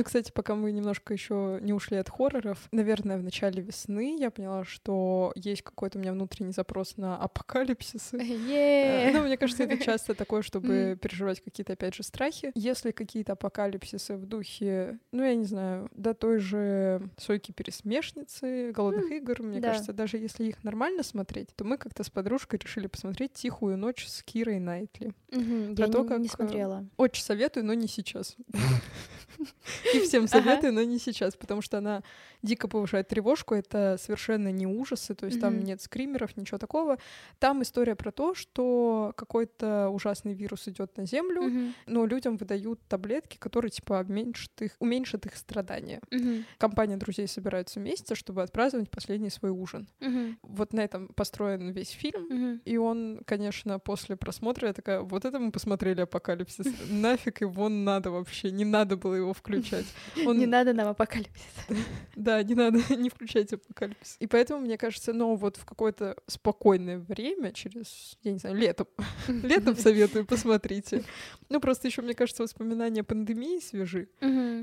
Ну, 0.00 0.04
кстати, 0.04 0.32
пока 0.32 0.54
мы 0.54 0.72
немножко 0.72 1.12
еще 1.12 1.58
не 1.60 1.74
ушли 1.74 1.98
от 1.98 2.08
хорроров, 2.08 2.68
наверное, 2.72 3.18
в 3.18 3.22
начале 3.22 3.60
весны 3.60 4.16
я 4.18 4.30
поняла, 4.30 4.64
что 4.64 5.30
есть 5.34 5.60
какой-то 5.60 5.98
у 5.98 6.00
меня 6.00 6.12
внутренний 6.12 6.52
запрос 6.52 6.96
на 6.96 7.18
апокалипсисы. 7.18 8.16
Yeah. 8.16 9.12
Ну, 9.12 9.24
мне 9.24 9.36
кажется, 9.36 9.64
это 9.64 9.76
часто 9.76 10.14
такое, 10.14 10.40
чтобы 10.40 10.98
переживать 10.98 11.42
какие-то, 11.42 11.74
опять 11.74 11.94
же, 11.94 12.02
страхи. 12.02 12.50
Если 12.54 12.92
какие-то 12.92 13.34
апокалипсисы 13.34 14.16
в 14.16 14.24
духе, 14.24 14.98
ну, 15.12 15.22
я 15.22 15.34
не 15.34 15.44
знаю, 15.44 15.90
до 15.94 16.14
той 16.14 16.38
же 16.38 17.02
сойки 17.18 17.52
пересмешницы, 17.52 18.72
голодных 18.72 19.10
игр, 19.10 19.42
мне 19.42 19.60
кажется, 19.60 19.92
даже 19.92 20.16
если 20.16 20.46
их 20.46 20.64
нормально 20.64 21.02
смотреть, 21.02 21.50
то 21.56 21.64
мы 21.64 21.76
как-то 21.76 22.04
с 22.04 22.08
подружкой 22.08 22.58
решили 22.58 22.86
посмотреть 22.86 23.34
«Тихую 23.34 23.76
ночь» 23.76 24.06
с 24.06 24.22
Кирой 24.22 24.60
Найтли. 24.60 25.12
Я 25.30 25.88
не 26.16 26.28
смотрела. 26.28 26.86
Очень 26.96 27.22
советую, 27.22 27.66
но 27.66 27.74
не 27.74 27.86
сейчас. 27.86 28.36
И 29.94 30.00
всем 30.06 30.28
советую, 30.28 30.72
но 30.72 30.82
не 30.82 30.98
сейчас, 30.98 31.36
потому 31.36 31.62
что 31.62 31.78
она 31.78 32.02
дико 32.42 32.68
повышает 32.68 33.08
тревожку. 33.08 33.54
Это 33.54 33.96
совершенно 34.00 34.50
не 34.52 34.66
ужасы, 34.66 35.14
то 35.14 35.26
есть 35.26 35.40
там 35.40 35.60
нет 35.60 35.80
скримеров, 35.82 36.36
ничего 36.36 36.58
такого. 36.58 36.98
Там 37.38 37.62
история 37.62 37.94
про 37.94 38.12
то, 38.12 38.34
что 38.34 39.12
какой-то 39.16 39.88
ужасный 39.90 40.34
вирус 40.34 40.68
идет 40.68 40.96
на 40.96 41.06
Землю, 41.06 41.72
но 41.86 42.06
людям 42.06 42.36
выдают 42.36 42.80
таблетки, 42.88 43.36
которые 43.36 43.70
типа 43.70 44.04
уменьшат 44.08 44.62
их, 44.62 44.76
уменьшат 44.78 45.26
их 45.26 45.36
страдания. 45.36 46.00
Компания 46.58 46.96
друзей 46.96 47.28
собирается 47.28 47.80
вместе, 47.80 48.14
чтобы 48.14 48.42
отпраздновать 48.42 48.90
последний 48.90 49.30
свой 49.30 49.50
ужин. 49.50 49.88
Вот 50.42 50.72
на 50.72 50.80
этом 50.80 51.08
построен 51.08 51.70
весь 51.70 51.90
фильм, 51.90 52.60
и 52.64 52.76
он, 52.76 53.20
конечно, 53.24 53.78
после 53.78 54.16
просмотра 54.16 54.68
я 54.68 54.74
такая, 54.74 55.00
вот 55.00 55.24
это 55.24 55.38
мы 55.38 55.50
посмотрели 55.52 56.02
апокалипсис, 56.02 56.66
нафиг 56.90 57.40
его 57.40 57.68
надо 57.68 58.10
вообще, 58.10 58.50
не 58.50 58.64
надо 58.64 58.96
было 58.96 59.14
его 59.14 59.32
включать 59.32 59.69
включать. 59.70 59.86
Он... 60.26 60.38
Не 60.38 60.46
надо 60.46 60.72
нам 60.72 60.88
апокалипсис. 60.88 61.44
Да, 62.16 62.42
не 62.42 62.54
надо, 62.54 62.80
не 62.96 63.08
включать 63.08 63.52
апокалипсис. 63.52 64.16
И 64.20 64.26
поэтому, 64.26 64.60
мне 64.60 64.76
кажется, 64.76 65.12
ну 65.12 65.36
вот 65.36 65.56
в 65.56 65.64
какое-то 65.64 66.16
спокойное 66.26 66.98
время, 66.98 67.52
через, 67.52 68.18
я 68.22 68.32
не 68.32 68.38
знаю, 68.38 68.56
летом, 68.56 68.88
летом 69.28 69.74
советую, 69.76 70.26
посмотрите. 70.26 71.02
Ну 71.48 71.60
просто 71.60 71.88
еще, 71.88 72.02
мне 72.02 72.14
кажется, 72.14 72.42
воспоминания 72.42 73.02
пандемии 73.02 73.60
свежи. 73.60 74.08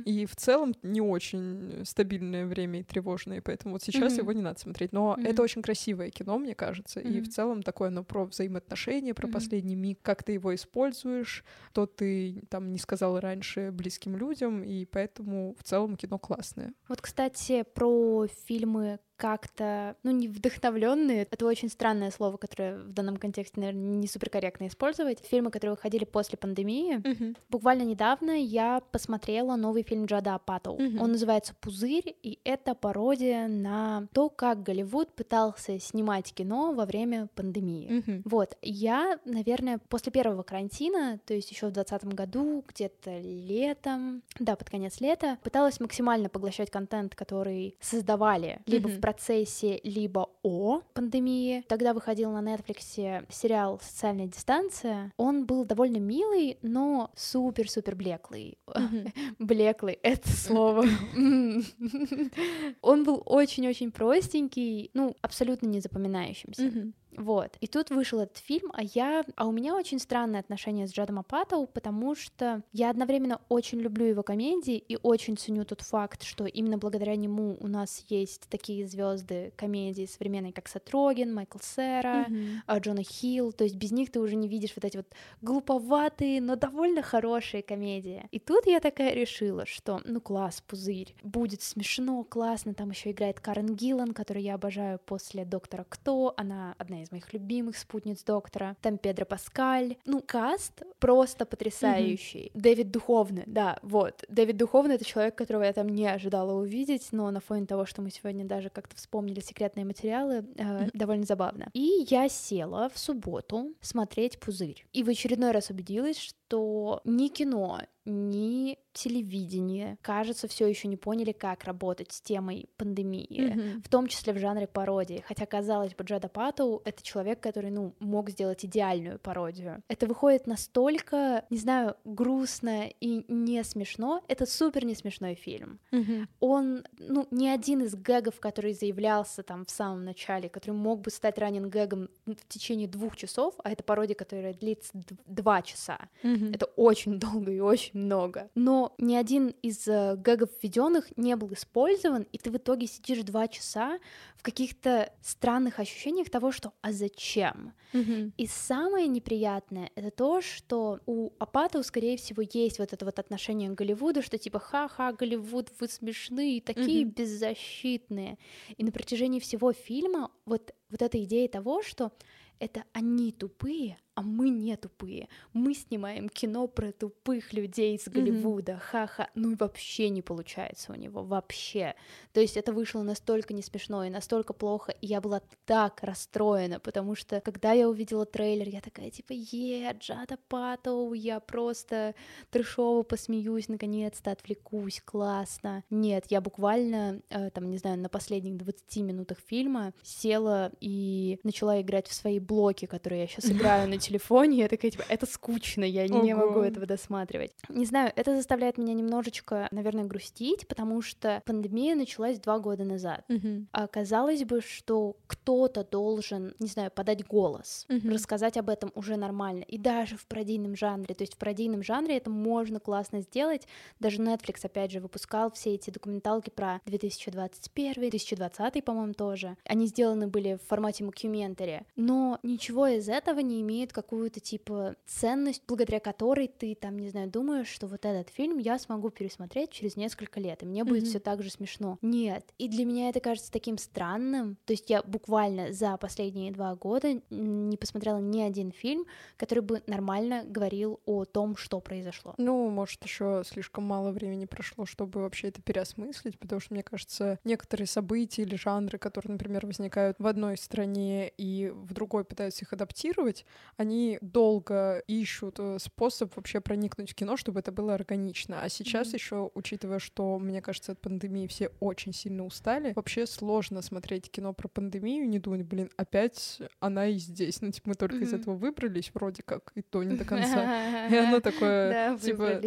И 0.06 0.26
в 0.26 0.36
целом 0.36 0.76
не 0.84 1.02
очень 1.02 1.84
стабильное 1.86 2.46
время 2.46 2.82
и 2.82 2.84
тревожное, 2.84 3.42
поэтому 3.42 3.74
вот 3.74 3.84
сейчас 3.84 4.18
его 4.18 4.32
не 4.34 4.42
надо 4.42 4.60
смотреть. 4.60 4.94
Но 4.94 5.18
это 5.24 5.42
очень 5.42 5.62
красивое 5.62 6.12
кино, 6.12 6.38
мне 6.38 6.54
кажется, 6.54 7.00
и 7.00 7.22
в 7.22 7.30
целом 7.30 7.64
такое 7.64 7.88
оно 7.88 8.04
про 8.04 8.26
взаимоотношения, 8.26 9.14
про 9.14 9.28
последний 9.28 9.76
миг, 9.76 10.00
как 10.04 10.24
ты 10.24 10.34
его 10.34 10.54
используешь, 10.54 11.44
то 11.74 11.86
ты 11.88 12.44
там 12.50 12.72
не 12.72 12.78
сказал 12.78 13.20
раньше 13.20 13.72
близким 13.72 14.16
людям, 14.16 14.64
и 14.64 14.86
поэтому 14.98 15.54
в 15.60 15.64
целом 15.64 15.96
кино 15.96 16.18
классное. 16.18 16.74
Вот, 16.90 17.02
кстати, 17.02 17.62
про 17.62 18.26
фильмы 18.48 18.98
как-то, 19.18 19.96
ну, 20.04 20.12
не 20.12 20.28
вдохновленные. 20.28 21.24
Это 21.30 21.46
очень 21.46 21.70
странное 21.70 22.12
слово, 22.12 22.38
которое 22.38 22.78
в 22.78 22.94
данном 22.94 23.18
контексте, 23.18 23.60
наверное, 23.60 23.98
не 23.98 24.08
суперкорректно 24.08 24.68
использовать. 24.68 25.26
Фильмы, 25.26 25.52
которые 25.52 25.76
выходили 25.76 26.06
после 26.06 26.38
пандемии. 26.38 26.98
Uh-huh. 26.98 27.36
Буквально 27.50 27.84
недавно 27.84 28.32
я 28.32 28.82
посмотрела 28.92 29.56
новый 29.56 29.82
фильм 29.82 30.06
Джада 30.06 30.36
Апатоу. 30.36 30.78
Uh-huh. 30.78 31.02
Он 31.02 31.12
называется 31.12 31.56
«Пузырь», 31.60 32.16
и 32.22 32.40
это 32.44 32.76
пародия 32.76 33.48
на 33.48 34.08
то, 34.14 34.30
как 34.30 34.62
Голливуд 34.62 35.12
пытался 35.14 35.80
снимать 35.80 36.32
кино 36.34 36.74
во 36.74 36.86
время 36.86 37.28
пандемии. 37.36 37.90
Uh-huh. 37.90 38.22
Вот, 38.26 38.56
я, 38.62 39.20
наверное, 39.26 39.80
после 39.90 40.12
первого 40.12 40.44
карантина, 40.44 41.20
то 41.26 41.34
есть 41.34 41.50
еще 41.50 41.68
в 41.68 41.72
2020 41.72 42.14
году, 42.14 42.64
где-то 42.68 43.20
летом, 43.20 44.22
да, 44.40 44.56
под 44.56 44.70
конец 44.70 45.02
лета, 45.02 45.40
пыталась 45.44 45.80
максимально 45.80 46.30
поглощать 46.30 46.70
контент, 46.70 47.16
который 47.16 47.76
создавали 47.82 48.62
либо 48.68 48.90
uh-huh. 48.90 48.98
в 48.98 49.02
процессе 49.08 49.80
либо 49.86 50.28
о 50.44 50.82
пандемии. 50.94 51.64
Тогда 51.70 51.94
выходил 51.94 52.30
на 52.30 52.40
Netflix 52.40 53.24
сериал 53.30 53.80
«Социальная 53.82 54.28
дистанция». 54.28 55.14
Он 55.16 55.46
был 55.46 55.64
довольно 55.64 55.96
милый, 55.96 56.58
но 56.62 57.10
супер-супер 57.16 57.96
блеклый. 57.96 58.58
Блеклый— 59.40 59.94
это 60.04 60.30
слово. 60.30 60.84
Он 62.82 63.06
был 63.06 63.24
очень-очень 63.26 63.92
простенький, 63.92 64.92
ну, 64.94 65.16
абсолютно 65.22 65.68
не 65.68 65.80
запоминающимся. 65.80 66.92
Вот. 67.16 67.58
И 67.62 67.68
тут 67.68 67.90
вышел 67.90 68.20
этот 68.20 68.38
фильм, 68.38 68.72
а 68.74 68.84
я... 68.84 69.24
А 69.36 69.48
у 69.48 69.52
меня 69.52 69.76
очень 69.76 70.00
странное 70.00 70.40
отношение 70.40 70.88
с 70.88 70.94
Джадом 70.94 71.20
Апатоу, 71.20 71.68
потому 71.68 72.16
что 72.16 72.62
я 72.74 72.90
одновременно 72.90 73.42
очень 73.50 73.80
люблю 73.80 74.06
его 74.06 74.24
комедии 74.24 74.78
и 74.78 74.98
очень 75.02 75.38
ценю 75.38 75.66
тот 75.66 75.82
факт, 75.82 76.24
что 76.24 76.46
именно 76.46 76.78
благодаря 76.78 77.16
нему 77.16 77.58
у 77.60 77.68
нас 77.68 78.06
есть 78.10 78.48
такие 78.50 78.88
звезды 78.88 79.54
комедии 79.56 80.06
современной, 80.06 80.52
как 80.52 80.68
Сатроген, 80.68 81.34
Майкл 81.34 81.60
Сера, 81.62 82.28
mm-hmm. 82.30 82.80
Джона 82.80 83.04
Хилл. 83.04 83.52
То 83.52 83.64
есть 83.64 83.76
без 83.76 83.92
них 83.92 84.12
ты 84.12 84.20
уже 84.20 84.36
не 84.36 84.48
видишь 84.48 84.74
вот 84.76 84.86
эти 84.86 84.98
вот 84.98 85.08
глуповатые, 85.42 86.42
но 86.42 86.56
довольно 86.56 87.02
хорошие 87.02 87.64
комедии. 87.64 88.28
И 88.32 88.40
тут 88.40 88.68
я 88.68 88.80
такая 88.80 89.14
решила, 89.14 89.66
что 89.66 90.02
ну 90.06 90.22
класс, 90.22 90.62
пузырь, 90.68 91.16
будет 91.24 91.62
смешно, 91.62 92.24
классно. 92.24 92.74
Там 92.74 92.92
еще 92.92 93.12
играет 93.12 93.40
Карен 93.40 93.76
Гиллан, 93.76 94.14
которую 94.14 94.44
я 94.44 94.56
обожаю 94.56 95.00
после 95.00 95.46
Доктора 95.46 95.86
Кто. 95.90 96.34
Она 96.38 96.76
одна 96.78 96.97
из 97.02 97.08
из 97.08 97.12
моих 97.12 97.34
любимых 97.34 97.78
спутниц 97.78 98.24
доктора. 98.24 98.76
Там 98.82 98.98
Педро 98.98 99.26
Паскаль. 99.26 99.96
Ну, 100.06 100.22
каст 100.22 100.84
просто 101.00 101.46
потрясающий. 101.46 102.52
Mm-hmm. 102.54 102.62
Дэвид 102.62 102.92
Духовный, 102.92 103.44
да, 103.46 103.80
вот. 103.82 104.24
Дэвид 104.30 104.58
Духовный— 104.58 104.96
это 104.96 105.06
человек, 105.06 105.36
которого 105.36 105.64
я 105.64 105.74
там 105.74 105.88
не 105.90 106.08
ожидала 106.08 106.54
увидеть, 106.54 107.10
но 107.12 107.32
на 107.32 107.40
фоне 107.40 107.66
того, 107.66 107.86
что 107.86 108.02
мы 108.02 108.10
сегодня 108.10 108.46
даже 108.46 108.70
как-то 108.70 108.96
вспомнили 108.96 109.40
секретные 109.40 109.86
материалы, 109.86 110.46
э, 110.56 110.64
mm-hmm. 110.64 110.90
довольно 110.94 111.26
забавно. 111.26 111.70
И 111.74 112.06
я 112.10 112.30
села 112.30 112.90
в 112.94 112.98
субботу 112.98 113.74
смотреть 113.82 114.40
«Пузырь». 114.40 114.86
И 114.94 115.04
в 115.04 115.10
очередной 115.10 115.52
раз 115.52 115.70
убедилась, 115.70 116.18
что 116.48 117.02
ни 117.04 117.28
кино, 117.28 117.82
ни 118.08 118.80
телевидение, 118.94 119.98
кажется, 120.02 120.48
все 120.48 120.66
еще 120.66 120.88
не 120.88 120.98
поняли, 120.98 121.32
как 121.32 121.66
работать 121.66 122.12
с 122.12 122.22
темой 122.22 122.68
пандемии, 122.78 123.28
mm-hmm. 123.30 123.84
в 123.84 123.90
том 123.90 124.08
числе 124.08 124.34
в 124.34 124.40
жанре 124.40 124.66
пародии. 124.66 125.24
Хотя, 125.28 125.46
казалось 125.46 125.94
бы, 125.94 126.04
Джада 126.04 126.30
Паттоу— 126.30 126.82
это 126.86 127.04
человек, 127.04 127.40
который, 127.40 127.70
ну, 127.70 127.94
мог 128.00 128.30
сделать 128.32 128.66
идеальную 128.66 129.20
пародию. 129.20 129.84
Это 129.88 130.08
выходит 130.08 130.48
настолько, 130.48 131.46
не 131.50 131.58
знаю, 131.58 131.96
грустно 132.06 132.88
и 132.88 133.24
не 133.32 133.64
смешно. 133.64 134.24
Это 134.28 134.46
супер 134.46 134.86
не 134.86 134.96
смешной 134.96 135.36
фильм. 135.36 135.80
Mm-hmm. 135.92 136.28
Он, 136.40 136.84
ну, 136.98 137.28
ни 137.30 137.48
один 137.48 137.84
из 137.84 137.94
гэгов, 137.94 138.40
который 138.40 138.74
заявлялся 138.74 139.44
там 139.44 139.66
в 139.66 139.70
самом 139.70 140.06
начале, 140.06 140.50
который 140.50 140.76
мог 140.76 141.02
бы 141.02 141.12
стать 141.12 141.38
ранен 141.38 141.70
гэгом 141.70 142.10
в 142.26 142.48
течение 142.48 142.88
двух 142.88 143.16
часов, 143.16 143.54
а 143.64 143.72
это 143.72 143.84
пародия, 143.84 144.16
которая 144.16 144.54
длится 144.54 144.94
два 145.26 145.62
часа. 145.62 146.00
Mm-hmm. 146.24 146.37
Это 146.54 146.66
очень 146.76 147.20
долго 147.20 147.52
и 147.52 147.60
очень 147.60 148.00
много. 148.00 148.50
Но 148.56 148.94
ни 148.98 149.16
один 149.16 149.50
из 149.62 149.88
э, 149.88 150.16
гэгов 150.16 150.50
введенных 150.62 151.06
не 151.18 151.36
был 151.36 151.54
использован, 151.54 152.28
и 152.32 152.38
ты 152.38 152.52
в 152.52 152.58
итоге 152.58 152.88
сидишь 152.88 153.24
два 153.24 153.48
часа 153.48 154.00
в 154.36 154.44
каких-то 154.44 155.12
странных 155.22 155.80
ощущениях 155.80 156.30
того, 156.30 156.52
что 156.52 156.74
«а 156.82 156.92
зачем?». 156.92 157.74
Mm-hmm. 157.94 158.34
И 158.38 158.48
самое 158.48 159.08
неприятное— 159.08 159.92
это 159.96 160.12
то, 160.12 160.42
что 160.42 161.00
у 161.06 161.32
Апатова, 161.40 161.82
скорее 161.84 162.18
всего, 162.18 162.44
есть 162.54 162.80
вот 162.80 162.94
это 162.94 163.06
вот 163.06 163.20
отношение 163.20 163.70
к 163.70 163.74
Голливуду, 163.74 164.22
что 164.22 164.38
типа 164.38 164.60
«ха-ха, 164.60 165.14
Голливуд, 165.14 165.70
вы 165.80 165.88
смешные, 165.88 166.62
такие 166.62 167.04
mm-hmm. 167.04 167.14
беззащитные». 167.14 168.38
И 168.76 168.84
на 168.84 168.92
протяжении 168.92 169.40
всего 169.40 169.74
фильма 169.74 170.32
вот, 170.46 170.74
вот 170.90 171.02
эта 171.02 171.24
идея 171.24 171.48
того, 171.48 171.82
что 171.82 172.12
это 172.60 172.84
они 172.94 173.32
тупые, 173.32 173.98
а 174.18 174.24
мы 174.24 174.50
не 174.50 174.76
тупые. 174.78 175.30
Мы 175.54 175.76
снимаем 175.76 176.28
кино 176.28 176.68
про 176.68 176.92
тупых 176.92 177.54
людей 177.54 177.96
из 177.96 178.08
Голливуда. 178.08 178.72
Mm-hmm. 178.72 178.80
Ха-ха. 178.80 179.30
Ну 179.36 179.52
и 179.52 179.56
вообще 179.56 180.10
не 180.10 180.24
получается 180.24 180.92
у 180.92 180.96
него. 180.96 181.22
Вообще. 181.22 181.94
То 182.34 182.42
есть 182.42 182.58
это 182.58 182.74
вышло 182.74 183.04
настолько 183.04 183.54
не 183.54 183.62
смешно 183.62 184.04
и 184.04 184.10
настолько 184.10 184.54
плохо. 184.54 184.92
И 185.02 185.06
я 185.06 185.22
была 185.22 185.44
так 185.66 186.02
расстроена, 186.02 186.80
потому 186.80 187.14
что 187.14 187.42
когда 187.42 187.74
я 187.74 187.88
увидела 187.88 188.26
трейлер, 188.26 188.68
я 188.68 188.82
такая 188.82 189.12
типа, 189.12 189.34
е, 189.34 189.96
Джада 190.00 190.40
Паттоу, 190.48 191.14
я 191.14 191.40
просто 191.40 192.16
трешово 192.50 193.04
посмеюсь, 193.04 193.68
наконец-то 193.68 194.32
отвлекусь, 194.32 195.00
классно. 195.06 195.84
Нет, 195.92 196.26
я 196.30 196.42
буквально, 196.42 197.22
э, 197.30 197.52
там, 197.52 197.70
не 197.70 197.78
знаю, 197.78 198.00
на 198.00 198.10
последних 198.10 198.58
20 198.58 198.98
минутах 199.04 199.38
фильма 199.46 199.94
села 200.02 200.72
и 200.82 201.40
начала 201.44 201.80
играть 201.80 202.08
в 202.08 202.14
свои 202.16 202.40
блоки, 202.40 202.88
которые 202.88 203.22
я 203.22 203.28
сейчас 203.28 203.46
играю 203.52 203.88
на 203.88 204.00
телефоне, 204.08 204.58
я 204.58 204.68
такая, 204.68 204.92
типа, 204.92 205.04
это 205.10 205.26
скучно, 205.26 205.84
я 205.84 206.06
Ого. 206.06 206.24
не 206.24 206.34
могу 206.34 206.62
этого 206.62 206.86
досматривать. 206.86 207.52
Не 207.70 207.86
знаю, 207.86 208.12
это 208.16 208.36
заставляет 208.36 208.78
меня 208.78 208.94
немножечко, 208.94 209.68
наверное, 209.72 210.06
грустить, 210.06 210.68
потому 210.68 211.02
что 211.02 211.42
пандемия 211.46 211.96
началась 211.96 212.40
два 212.40 212.60
года 212.60 212.84
назад. 212.84 213.26
Угу. 213.30 213.68
А 213.72 213.88
казалось 213.88 214.44
бы, 214.44 214.62
что 214.62 215.18
кто-то 215.28 215.84
должен, 215.84 216.56
не 216.60 216.68
знаю, 216.68 216.92
подать 216.92 217.26
голос, 217.26 217.86
угу. 217.90 218.10
рассказать 218.10 218.58
об 218.58 218.70
этом 218.70 218.92
уже 218.96 219.16
нормально. 219.18 219.64
И 219.64 219.78
даже 219.78 220.18
в 220.18 220.26
пародийном 220.26 220.76
жанре, 220.76 221.14
то 221.14 221.24
есть 221.24 221.36
в 221.36 221.38
пародийном 221.38 221.84
жанре 221.84 222.18
это 222.18 222.30
можно 222.30 222.80
классно 222.80 223.22
сделать. 223.22 223.68
Даже 224.00 224.22
Netflix, 224.22 224.60
опять 224.64 224.92
же, 224.92 225.00
выпускал 225.00 225.52
все 225.52 225.76
эти 225.76 225.90
документалки 225.90 226.50
про 226.50 226.82
2021, 226.86 227.94
2020, 227.94 228.86
по-моему, 228.86 229.14
тоже. 229.14 229.58
Они 229.66 229.88
сделаны 229.88 230.28
были 230.28 230.58
в 230.64 230.68
формате 230.68 231.04
мокюментари, 231.04 231.84
но 231.96 232.40
ничего 232.44 232.88
из 232.88 233.10
этого 233.10 233.40
не 233.40 233.62
имеет 233.62 233.92
какую-то 233.98 234.40
типа 234.40 234.96
ценность, 235.08 235.64
благодаря 235.68 236.00
которой 236.00 236.48
ты 236.48 236.76
там, 236.76 237.00
не 237.00 237.10
знаю, 237.10 237.28
думаешь, 237.30 237.68
что 237.68 237.88
вот 237.88 238.06
этот 238.06 238.30
фильм 238.30 238.60
я 238.60 238.78
смогу 238.78 239.10
пересмотреть 239.10 239.72
через 239.72 239.96
несколько 239.96 240.40
лет, 240.40 240.62
и 240.62 240.68
мне 240.68 240.84
будет 240.84 241.06
mm-hmm. 241.06 241.10
все 241.10 241.20
так 241.20 241.42
же 241.42 241.50
смешно. 241.50 241.98
Нет. 242.04 242.46
И 242.60 242.68
для 242.68 242.86
меня 242.86 243.10
это 243.10 243.20
кажется 243.20 243.52
таким 243.52 243.80
странным. 243.80 244.56
То 244.66 244.74
есть 244.74 244.92
я 244.92 245.02
буквально 245.02 245.74
за 245.74 245.98
последние 245.98 246.52
два 246.52 246.76
года 246.76 247.20
не 247.32 247.76
посмотрела 247.76 248.20
ни 248.20 248.40
один 248.40 248.72
фильм, 248.72 249.08
который 249.36 249.64
бы 249.64 249.82
нормально 249.88 250.44
говорил 250.46 251.00
о 251.08 251.26
том, 251.26 251.58
что 251.58 251.80
произошло. 251.80 252.36
Ну, 252.38 252.70
может, 252.70 253.04
еще 253.04 253.42
слишком 253.48 253.84
мало 253.84 254.12
времени 254.12 254.46
прошло, 254.46 254.86
чтобы 254.86 255.22
вообще 255.22 255.48
это 255.48 255.60
переосмыслить, 255.64 256.38
потому 256.38 256.62
что, 256.62 256.76
мне 256.76 256.84
кажется, 256.84 257.40
некоторые 257.44 257.88
события 257.88 258.44
или 258.44 258.56
жанры, 258.56 259.00
которые, 259.00 259.32
например, 259.32 259.66
возникают 259.66 260.18
в 260.20 260.28
одной 260.28 260.56
стране 260.56 261.30
и 261.30 261.70
в 261.74 261.94
другой 261.94 262.26
пытаются 262.26 262.64
их 262.64 262.74
адаптировать, 262.74 263.44
они 263.76 263.87
они 263.88 264.20
долго 264.22 265.02
ищут 265.08 265.56
э, 265.60 265.78
способ 265.80 266.36
вообще 266.36 266.60
проникнуть 266.60 267.12
в 267.12 267.16
кино, 267.16 267.38
чтобы 267.38 267.62
это 267.62 267.72
было 267.72 267.94
органично. 267.94 268.62
А 268.62 268.70
сейчас 268.70 269.08
mm-hmm. 269.08 269.16
еще, 269.16 269.52
учитывая, 269.54 270.00
что, 270.00 270.38
мне 270.40 270.62
кажется, 270.62 270.92
от 270.92 271.00
пандемии 271.00 271.48
все 271.48 271.72
очень 271.80 272.14
сильно 272.14 272.46
устали, 272.46 272.92
вообще 272.96 273.26
сложно 273.26 273.82
смотреть 273.82 274.30
кино 274.30 274.54
про 274.54 274.68
пандемию, 274.68 275.28
не 275.30 275.40
думать, 275.40 275.64
блин, 275.64 275.90
опять 275.96 276.62
она 276.82 277.08
и 277.08 277.14
здесь. 277.14 277.62
Ну, 277.62 277.72
типа, 277.72 277.90
мы 277.90 277.96
только 277.96 278.18
mm-hmm. 278.18 278.24
из 278.24 278.34
этого 278.34 278.56
выбрались, 278.56 279.12
вроде 279.14 279.42
как, 279.42 279.72
и 279.76 279.82
то 279.82 280.04
не 280.04 280.18
до 280.18 280.26
конца. 280.26 281.08
И 281.08 281.16
оно 281.16 281.40
такое, 281.40 282.18
типа, 282.18 282.62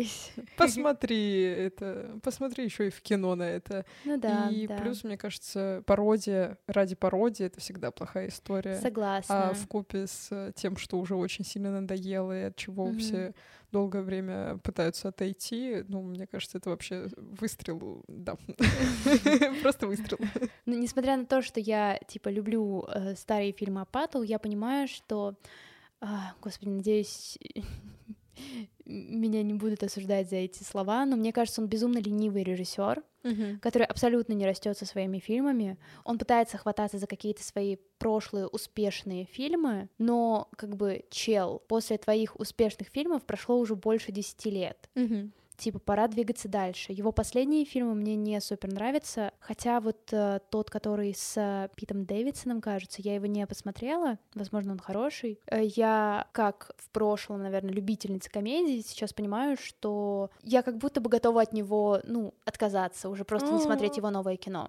посмотри 0.57 1.43
это, 1.43 2.19
посмотри 2.23 2.65
еще 2.65 2.87
и 2.87 2.91
в 2.91 3.03
кино 3.03 3.35
на 3.35 3.43
это. 3.43 3.85
Ну 4.05 4.17
да, 4.17 4.49
И 4.51 4.67
плюс, 4.67 5.05
мне 5.05 5.19
кажется, 5.19 5.83
пародия 5.87 6.57
ради 6.67 6.95
пародии— 6.95 7.45
это 7.47 7.61
всегда 7.61 7.91
плохая 7.91 8.29
история. 8.29 8.77
Согласна. 8.77 9.51
А 9.51 9.55
в 9.55 9.67
купе 9.67 10.07
с 10.07 10.53
тем, 10.55 10.77
что 10.77 11.00
уже 11.01 11.17
очень 11.17 11.45
сильно 11.45 11.81
надоело, 11.81 12.39
и 12.39 12.45
от 12.45 12.57
чего 12.57 12.89
mm-hmm. 12.89 12.99
все 12.99 13.35
долгое 13.73 14.03
время 14.03 14.59
пытаются 14.59 15.09
отойти, 15.09 15.85
ну, 15.89 16.03
мне 16.03 16.27
кажется, 16.27 16.59
это 16.59 16.71
вообще 16.71 17.09
выстрел, 17.17 18.05
да, 18.09 18.37
просто 19.63 19.87
выстрел. 19.87 20.19
Ну, 20.67 20.79
несмотря 20.79 21.17
на 21.17 21.25
то, 21.25 21.43
что 21.43 21.61
я, 21.61 21.99
типа, 22.07 22.29
люблю 22.29 22.85
э, 22.89 23.15
старые 23.15 23.53
фильмы 23.53 23.83
о 23.83 23.85
Паттл, 23.85 24.23
я 24.23 24.39
понимаю, 24.39 24.89
что, 24.89 25.35
а, 26.01 26.35
господи, 26.41 26.71
надеюсь, 26.71 27.39
меня 28.91 29.43
не 29.43 29.55
будут 29.55 29.83
осуждать 29.83 30.29
за 30.29 30.37
эти 30.37 30.63
слова, 30.63 31.05
но 31.07 31.17
мне 31.17 31.33
кажется, 31.33 31.61
он 31.61 31.69
безумно 31.69 31.99
ленивый 31.99 32.43
режиссер, 32.43 33.03
uh-huh. 33.23 33.59
который 33.61 33.87
абсолютно 33.87 34.33
не 34.33 34.47
растет 34.47 34.77
со 34.77 34.87
своими 34.87 35.19
фильмами. 35.19 35.79
Он 36.05 36.19
пытается 36.19 36.59
хвататься 36.59 36.99
за 36.99 37.07
какие-то 37.07 37.43
свои 37.43 37.77
прошлые 37.99 38.47
успешные 38.47 39.27
фильмы, 39.27 39.89
но 39.99 40.49
как 40.57 40.77
бы 40.77 41.05
чел, 41.11 41.63
после 41.69 41.99
твоих 41.99 42.39
успешных 42.39 42.89
фильмов 42.89 43.23
прошло 43.25 43.59
уже 43.59 43.77
больше 43.77 44.13
десяти 44.13 44.51
лет. 44.51 44.89
Uh-huh. 44.95 45.31
Типа 45.61 45.79
пора 45.79 46.09
двигаться 46.09 46.49
дальше. 46.49 46.93
Его 46.93 47.13
последние 47.13 47.65
фильмы 47.65 47.95
мне 47.95 48.17
не 48.17 48.41
супер 48.41 48.73
нравятся, 48.73 49.33
хотя 49.39 49.81
вот 49.81 50.09
э, 50.11 50.41
тот, 50.51 50.71
который 50.71 51.15
с 51.15 51.71
Питом 51.77 52.07
Дэвидсоном, 52.07 52.61
кажется, 52.61 53.03
я 53.03 53.15
его 53.15 53.27
не 53.27 53.47
посмотрела, 53.47 54.19
возможно, 54.35 54.73
он 54.73 54.79
хороший. 54.79 55.39
Э, 55.47 55.63
я, 55.63 56.27
как 56.33 56.73
в 56.79 56.89
прошлом, 56.91 57.43
наверное, 57.43 57.73
любительница 57.73 58.31
комедии, 58.31 58.81
сейчас 58.81 59.13
понимаю, 59.13 59.59
что 59.59 60.31
я 60.43 60.63
как 60.63 60.79
будто 60.79 61.01
бы 61.01 61.11
готова 61.11 61.43
от 61.43 61.53
него, 61.53 62.01
ну, 62.05 62.33
отказаться, 62.47 63.11
уже 63.11 63.25
просто 63.25 63.53
не 63.53 63.61
смотреть 63.61 63.99
его 63.99 64.11
новое 64.11 64.37
кино. 64.37 64.69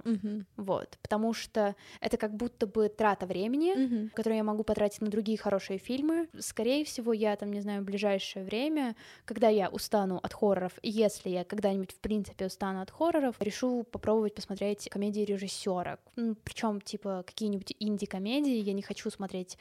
Вот, 0.57 0.97
потому 1.01 1.33
что 1.33 1.75
это 2.01 2.17
как 2.17 2.35
будто 2.35 2.67
бы 2.67 2.89
трата 2.89 3.25
времени, 3.25 4.09
которую 4.09 4.37
я 4.37 4.43
могу 4.43 4.63
потратить 4.63 5.01
на 5.01 5.07
другие 5.07 5.37
хорошие 5.37 5.79
фильмы. 5.79 6.27
Скорее 6.39 6.83
всего, 6.83 7.13
я 7.13 7.35
там, 7.37 7.51
не 7.53 7.61
знаю, 7.61 7.81
в 7.81 7.85
ближайшее 7.85 8.43
время, 8.43 8.95
когда 9.23 9.47
я 9.47 9.69
устану 9.69 10.19
от 10.21 10.33
хорроров, 10.33 10.73
если 10.83 11.29
я 11.29 11.43
когда-нибудь 11.43 11.91
в 11.91 11.99
принципе 11.99 12.45
устану 12.45 12.81
от 12.81 12.91
хорроров, 12.91 13.35
решу 13.39 13.83
попробовать 13.83 14.35
посмотреть 14.35 14.89
комедии 14.89 15.21
режиссера. 15.21 15.99
Причем 16.15 16.81
типа 16.81 17.23
какие-нибудь 17.25 17.75
инди-комедии. 17.79 18.55
Я 18.55 18.73
не 18.73 18.81
хочу 18.81 19.09
смотреть 19.09 19.57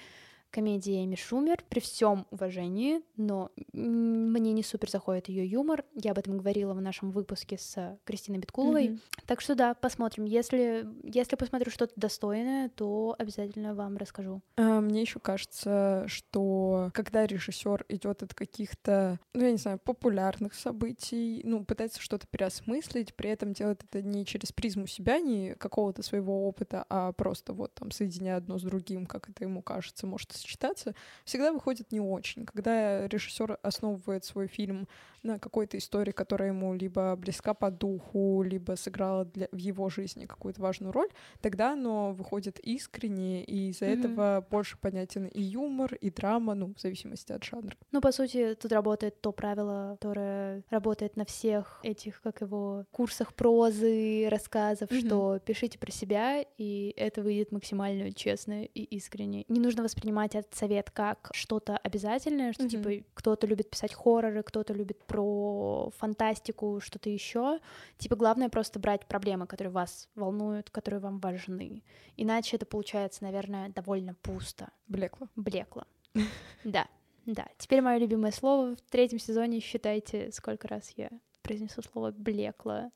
комедии 0.51 1.05
Эми 1.05 1.15
Шумер, 1.15 1.65
при 1.69 1.81
всем 1.81 2.27
уважении, 2.31 3.01
но 3.17 3.51
мне 3.73 4.53
не 4.53 4.63
супер 4.63 4.91
заходит 4.91 5.29
ее 5.29 5.47
юмор. 5.47 5.85
Я 5.95 6.13
об 6.13 6.19
этом 6.19 6.39
говорила 6.39 6.75
в 6.75 6.81
нашем 6.81 7.11
выпуске 7.11 7.59
с 7.59 7.99
Кристиной 8.05 8.39
Биткуловой. 8.39 8.89
Mm-hmm. 8.89 9.01
Так 9.27 9.41
что 9.41 9.55
да, 9.55 9.75
посмотрим. 9.75 10.25
Если, 10.25 10.87
если 11.03 11.37
посмотрю 11.37 11.71
что-то 11.71 11.93
достойное, 11.97 12.69
то 12.69 13.15
обязательно 13.19 13.75
вам 13.75 13.97
расскажу. 13.97 14.43
А, 14.57 14.81
мне 14.81 15.03
еще 15.03 15.21
кажется, 15.21 16.05
что 16.07 16.91
когда 16.95 17.27
режиссер 17.27 17.87
идет 17.89 18.23
от 18.23 18.35
каких-то, 18.35 19.19
ну, 19.35 19.45
я 19.45 19.53
не 19.53 19.59
знаю, 19.59 19.79
популярных 19.79 20.55
событий, 20.55 21.43
ну, 21.45 21.65
пытается 21.65 22.01
что-то 22.01 22.27
переосмыслить, 22.27 23.15
при 23.15 23.31
этом 23.31 23.53
делает 23.53 23.85
это 23.85 24.03
не 24.03 24.27
через 24.27 24.53
призму 24.53 24.87
себя, 24.87 25.21
не 25.21 25.55
какого-то 25.55 26.03
своего 26.03 26.47
опыта, 26.47 26.85
а 26.89 27.13
просто 27.13 27.53
вот 27.53 27.75
там 27.75 27.91
соединяя 27.91 28.37
одно 28.37 28.59
с 28.59 28.63
другим, 28.63 29.07
как 29.07 29.29
это 29.29 29.45
ему 29.45 29.63
кажется, 29.63 30.07
может 30.07 30.33
сочетаться, 30.41 30.95
всегда 31.25 31.53
выходит 31.53 31.93
не 31.93 32.01
очень. 32.01 32.47
Когда 32.47 33.07
режиссер 33.07 33.59
основывает 33.63 34.25
свой 34.25 34.47
фильм 34.47 34.89
на 35.23 35.39
какой-то 35.39 35.79
истории, 35.79 36.13
которая 36.13 36.49
ему 36.49 36.75
либо 36.75 37.15
близка 37.17 37.55
по 37.55 37.71
духу, 37.71 38.43
либо 38.43 38.75
сыграла 38.77 39.25
для, 39.25 39.49
в 39.53 39.57
его 39.57 39.89
жизни 39.89 40.27
какую-то 40.27 40.61
важную 40.63 40.93
роль, 40.93 41.09
тогда 41.41 41.73
оно 41.73 42.13
выходит 42.13 42.59
искренне, 42.61 43.45
и 43.45 43.71
из-за 43.71 43.87
mm-hmm. 43.87 43.99
этого 43.99 44.47
больше 44.51 44.79
понятен 44.79 45.27
и 45.27 45.43
юмор, 45.43 45.95
и 45.95 46.11
драма, 46.11 46.55
ну, 46.55 46.75
в 46.75 46.81
зависимости 46.81 47.33
от 47.33 47.45
жанра. 47.45 47.77
Ну, 47.91 48.01
по 48.01 48.13
сути, 48.13 48.55
тут 48.55 48.73
работает 48.73 49.21
то 49.21 49.33
правило, 49.33 49.97
которое 50.01 50.63
работает 50.71 51.17
на 51.17 51.25
всех 51.25 51.81
этих, 51.83 52.21
как 52.23 52.41
его, 52.41 52.85
курсах 52.91 53.35
прозы, 53.35 54.29
рассказов, 54.29 54.91
mm-hmm. 54.91 55.07
что 55.07 55.39
пишите 55.45 55.79
про 55.79 55.91
себя, 55.91 56.45
и 56.57 56.95
это 56.97 57.23
выйдет 57.23 57.53
максимально 57.53 58.13
честно 58.13 58.65
и 58.65 58.83
искренне. 58.83 59.45
Не 59.49 59.61
нужно 59.61 59.83
воспринимать 59.83 60.35
этот 60.35 60.55
совет 60.55 60.91
как 60.91 61.31
что-то 61.33 61.77
обязательное, 61.77 62.53
что, 62.53 62.65
mm-hmm. 62.65 62.69
типа, 63.01 63.07
кто-то 63.15 63.47
любит 63.47 63.71
писать 63.71 63.93
хорроры, 63.95 64.43
кто-то 64.43 64.73
любит 64.73 64.99
про 65.11 65.91
фантастику, 65.99 66.79
что-то 66.81 67.11
еще. 67.11 67.59
Типа 67.99 68.15
главное 68.15 68.49
просто 68.49 68.79
брать 68.79 69.07
проблемы, 69.07 69.49
которые 69.49 69.73
вас 69.73 70.09
волнуют, 70.15 70.71
которые 70.71 71.01
вам 71.01 71.19
важны. 71.19 71.83
Иначе 72.17 72.57
это 72.57 72.65
получается, 72.65 73.25
наверное, 73.25 73.71
довольно 73.71 74.15
пусто. 74.15 74.71
Блекло. 74.87 75.29
Блекло. 75.35 75.83
Да, 76.63 76.87
да. 77.27 77.49
Теперь 77.59 77.81
мое 77.81 77.99
любимое 77.99 78.31
слово 78.31 78.77
в 78.77 78.81
третьем 78.91 79.19
сезоне. 79.19 79.59
Считайте, 79.59 80.31
сколько 80.31 80.69
раз 80.69 80.93
я 80.97 81.11
произнесу 81.43 81.83
слово 81.83 82.13
блекло. 82.13 82.93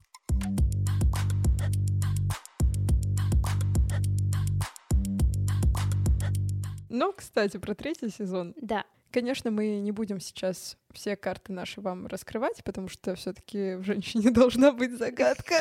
Ну, 6.88 7.12
кстати, 7.12 7.56
про 7.56 7.74
третий 7.74 8.08
сезон. 8.08 8.54
Да. 8.56 8.84
Конечно, 9.10 9.50
мы 9.50 9.80
не 9.80 9.90
будем 9.90 10.20
сейчас 10.20 10.76
все 10.94 11.16
карты 11.16 11.52
наши 11.52 11.80
вам 11.80 12.06
раскрывать, 12.06 12.64
потому 12.64 12.88
что 12.88 13.14
все-таки 13.14 13.74
в 13.74 13.82
женщине 13.82 14.30
должна 14.32 14.72
быть 14.72 14.96
загадка. 14.96 15.56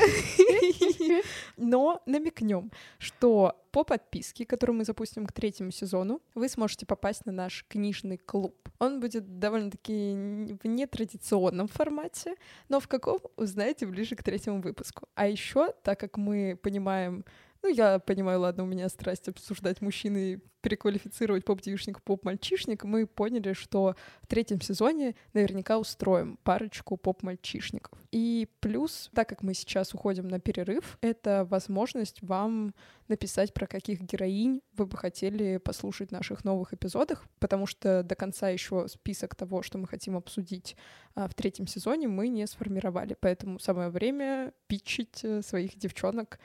Но 1.57 2.01
намекнем, 2.05 2.71
что 2.97 3.59
по 3.71 3.83
подписке, 3.83 4.45
которую 4.45 4.77
мы 4.77 4.85
запустим 4.85 5.25
к 5.25 5.31
третьему 5.33 5.71
сезону, 5.71 6.21
вы 6.35 6.47
сможете 6.47 6.85
попасть 6.85 7.25
на 7.25 7.31
наш 7.31 7.65
книжный 7.67 8.17
клуб. 8.17 8.69
Он 8.79 8.99
будет 8.99 9.39
довольно-таки 9.39 10.57
в 10.63 10.67
нетрадиционном 10.67 11.67
формате, 11.67 12.35
но 12.69 12.79
в 12.79 12.87
каком 12.87 13.19
узнаете 13.35 13.87
ближе 13.87 14.15
к 14.15 14.23
третьему 14.23 14.61
выпуску. 14.61 15.07
А 15.15 15.27
еще, 15.27 15.73
так 15.83 15.99
как 15.99 16.17
мы 16.17 16.57
понимаем 16.61 17.25
ну, 17.63 17.69
я 17.69 17.99
понимаю, 17.99 18.41
ладно, 18.41 18.63
у 18.63 18.65
меня 18.65 18.89
страсть 18.89 19.29
обсуждать 19.29 19.79
мужчин 19.79 20.17
и 20.17 20.37
переквалифицировать 20.61 21.45
поп-девишник 21.45 21.99
в 21.99 22.03
поп-мальчишник. 22.03 22.83
Мы 22.83 23.07
поняли, 23.07 23.53
что 23.53 23.95
в 24.21 24.27
третьем 24.27 24.59
сезоне 24.59 25.15
наверняка 25.33 25.77
устроим 25.77 26.37
парочку 26.43 26.97
поп-мальчишников. 26.97 27.97
И 28.11 28.47
плюс, 28.59 29.09
так 29.13 29.29
как 29.29 29.41
мы 29.41 29.53
сейчас 29.53 29.93
уходим 29.93 30.27
на 30.27 30.39
перерыв, 30.39 30.97
это 31.01 31.47
возможность 31.49 32.21
вам 32.21 32.73
написать, 33.07 33.53
про 33.53 33.67
каких 33.67 34.01
героинь 34.01 34.61
вы 34.73 34.85
бы 34.85 34.97
хотели 34.97 35.57
послушать 35.57 36.09
в 36.09 36.13
наших 36.13 36.45
новых 36.45 36.73
эпизодах, 36.73 37.25
потому 37.39 37.65
что 37.65 38.03
до 38.03 38.15
конца 38.15 38.49
еще 38.49 38.87
список 38.87 39.35
того, 39.35 39.61
что 39.61 39.77
мы 39.77 39.87
хотим 39.87 40.15
обсудить 40.15 40.75
а, 41.15 41.27
в 41.27 41.33
третьем 41.33 41.67
сезоне, 41.67 42.07
мы 42.07 42.27
не 42.27 42.47
сформировали. 42.47 43.15
Поэтому 43.19 43.59
самое 43.59 43.89
время 43.89 44.53
питчить 44.67 45.19
э, 45.23 45.41
своих 45.41 45.75
девчонок 45.77 46.39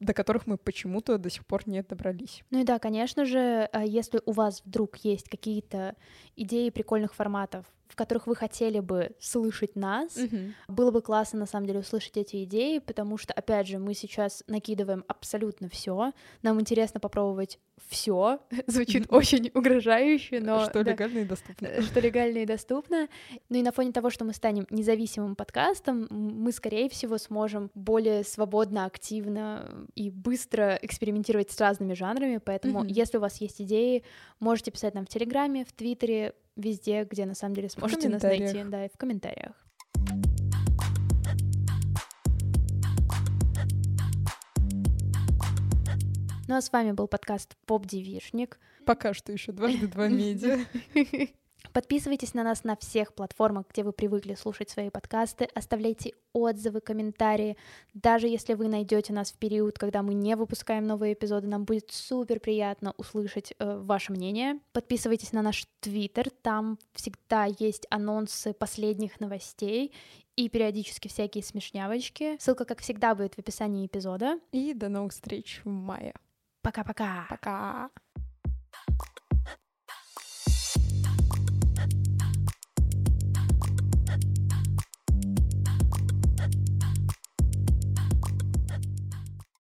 до 0.00 0.12
которых 0.12 0.46
мы 0.46 0.56
почему-то 0.56 1.18
до 1.18 1.30
сих 1.30 1.46
пор 1.46 1.62
не 1.66 1.82
добрались. 1.82 2.42
Ну 2.50 2.60
и 2.60 2.64
да, 2.64 2.78
конечно 2.78 3.24
же, 3.24 3.68
э, 3.72 3.82
если 3.86 4.20
у 4.24 4.32
вас 4.32 4.62
вдруг 4.64 4.96
есть 4.98 5.28
какие-то 5.28 5.96
идеи 6.36 6.70
прикольных 6.70 7.14
форматов, 7.14 7.66
в 7.88 7.94
которых 7.94 8.26
вы 8.26 8.34
хотели 8.34 8.80
бы 8.80 9.12
слышать 9.20 9.76
нас. 9.76 10.16
Mm-hmm. 10.16 10.52
Было 10.68 10.90
бы 10.90 11.02
классно, 11.02 11.40
на 11.40 11.46
самом 11.46 11.66
деле, 11.66 11.80
услышать 11.80 12.16
эти 12.16 12.44
идеи, 12.44 12.78
потому 12.78 13.16
что, 13.16 13.32
опять 13.32 13.68
же, 13.68 13.78
мы 13.78 13.94
сейчас 13.94 14.42
накидываем 14.46 15.04
абсолютно 15.08 15.68
все. 15.68 16.12
Нам 16.42 16.60
интересно 16.60 17.00
попробовать 17.00 17.58
все. 17.88 18.40
Звучит 18.66 19.04
mm-hmm. 19.04 19.16
очень 19.16 19.50
угрожающе, 19.54 20.40
но... 20.40 20.64
Что 20.64 20.82
да, 20.82 20.92
легально 20.92 21.18
и 21.20 21.24
доступно. 21.24 21.66
Э, 21.66 21.82
что 21.82 22.00
легально 22.00 22.38
и 22.38 22.46
доступно. 22.46 23.08
Ну 23.48 23.58
и 23.58 23.62
на 23.62 23.72
фоне 23.72 23.92
того, 23.92 24.10
что 24.10 24.24
мы 24.24 24.32
станем 24.32 24.66
независимым 24.70 25.36
подкастом, 25.36 26.08
мы, 26.10 26.52
скорее 26.52 26.88
всего, 26.88 27.18
сможем 27.18 27.70
более 27.74 28.24
свободно, 28.24 28.84
активно 28.84 29.55
и 29.94 30.10
быстро 30.10 30.78
экспериментировать 30.82 31.50
с 31.50 31.60
разными 31.60 31.94
жанрами, 31.94 32.38
поэтому, 32.38 32.82
mm-hmm. 32.82 32.90
если 32.90 33.18
у 33.18 33.20
вас 33.20 33.40
есть 33.40 33.60
идеи, 33.60 34.02
можете 34.40 34.70
писать 34.70 34.94
нам 34.94 35.04
в 35.04 35.08
Телеграме, 35.08 35.64
в 35.64 35.72
Твиттере, 35.72 36.34
везде, 36.56 37.04
где 37.04 37.26
на 37.26 37.34
самом 37.34 37.54
деле 37.54 37.68
сможете 37.68 38.08
нас 38.08 38.22
найти, 38.22 38.64
да, 38.64 38.86
и 38.86 38.88
в 38.88 38.96
комментариях. 38.96 39.52
Ну 46.48 46.54
а 46.54 46.62
с 46.62 46.72
вами 46.72 46.92
был 46.92 47.08
подкаст 47.08 47.56
Поп 47.66 47.86
Девишник. 47.86 48.60
Пока 48.84 49.14
что 49.14 49.32
еще 49.32 49.50
дважды 49.50 49.88
два 49.88 50.08
медиа. 50.08 50.60
Подписывайтесь 51.76 52.32
на 52.32 52.42
нас 52.42 52.64
на 52.64 52.74
всех 52.74 53.12
платформах, 53.12 53.66
где 53.70 53.84
вы 53.84 53.92
привыкли 53.92 54.34
слушать 54.34 54.70
свои 54.70 54.88
подкасты. 54.88 55.46
Оставляйте 55.54 56.14
отзывы, 56.32 56.80
комментарии. 56.80 57.58
Даже 57.92 58.28
если 58.28 58.54
вы 58.54 58.68
найдете 58.68 59.12
нас 59.12 59.30
в 59.30 59.36
период, 59.36 59.78
когда 59.78 60.02
мы 60.02 60.14
не 60.14 60.36
выпускаем 60.36 60.86
новые 60.86 61.12
эпизоды, 61.12 61.48
нам 61.48 61.66
будет 61.66 61.92
супер 61.92 62.40
приятно 62.40 62.94
услышать 62.96 63.52
э, 63.58 63.78
ваше 63.78 64.12
мнение. 64.12 64.58
Подписывайтесь 64.72 65.32
на 65.32 65.42
наш 65.42 65.66
твиттер, 65.80 66.30
там 66.30 66.78
всегда 66.94 67.44
есть 67.58 67.86
анонсы 67.90 68.54
последних 68.54 69.20
новостей 69.20 69.92
и 70.34 70.48
периодически 70.48 71.08
всякие 71.08 71.44
смешнявочки. 71.44 72.38
Ссылка, 72.40 72.64
как 72.64 72.80
всегда, 72.80 73.14
будет 73.14 73.34
в 73.34 73.38
описании 73.38 73.84
эпизода. 73.84 74.40
И 74.50 74.72
до 74.72 74.88
новых 74.88 75.12
встреч 75.12 75.60
в 75.62 75.68
мае. 75.68 76.14
Пока-пока. 76.62 77.26
Пока. 77.28 77.90
-пока. 78.08 78.16
Пока. 78.96 79.25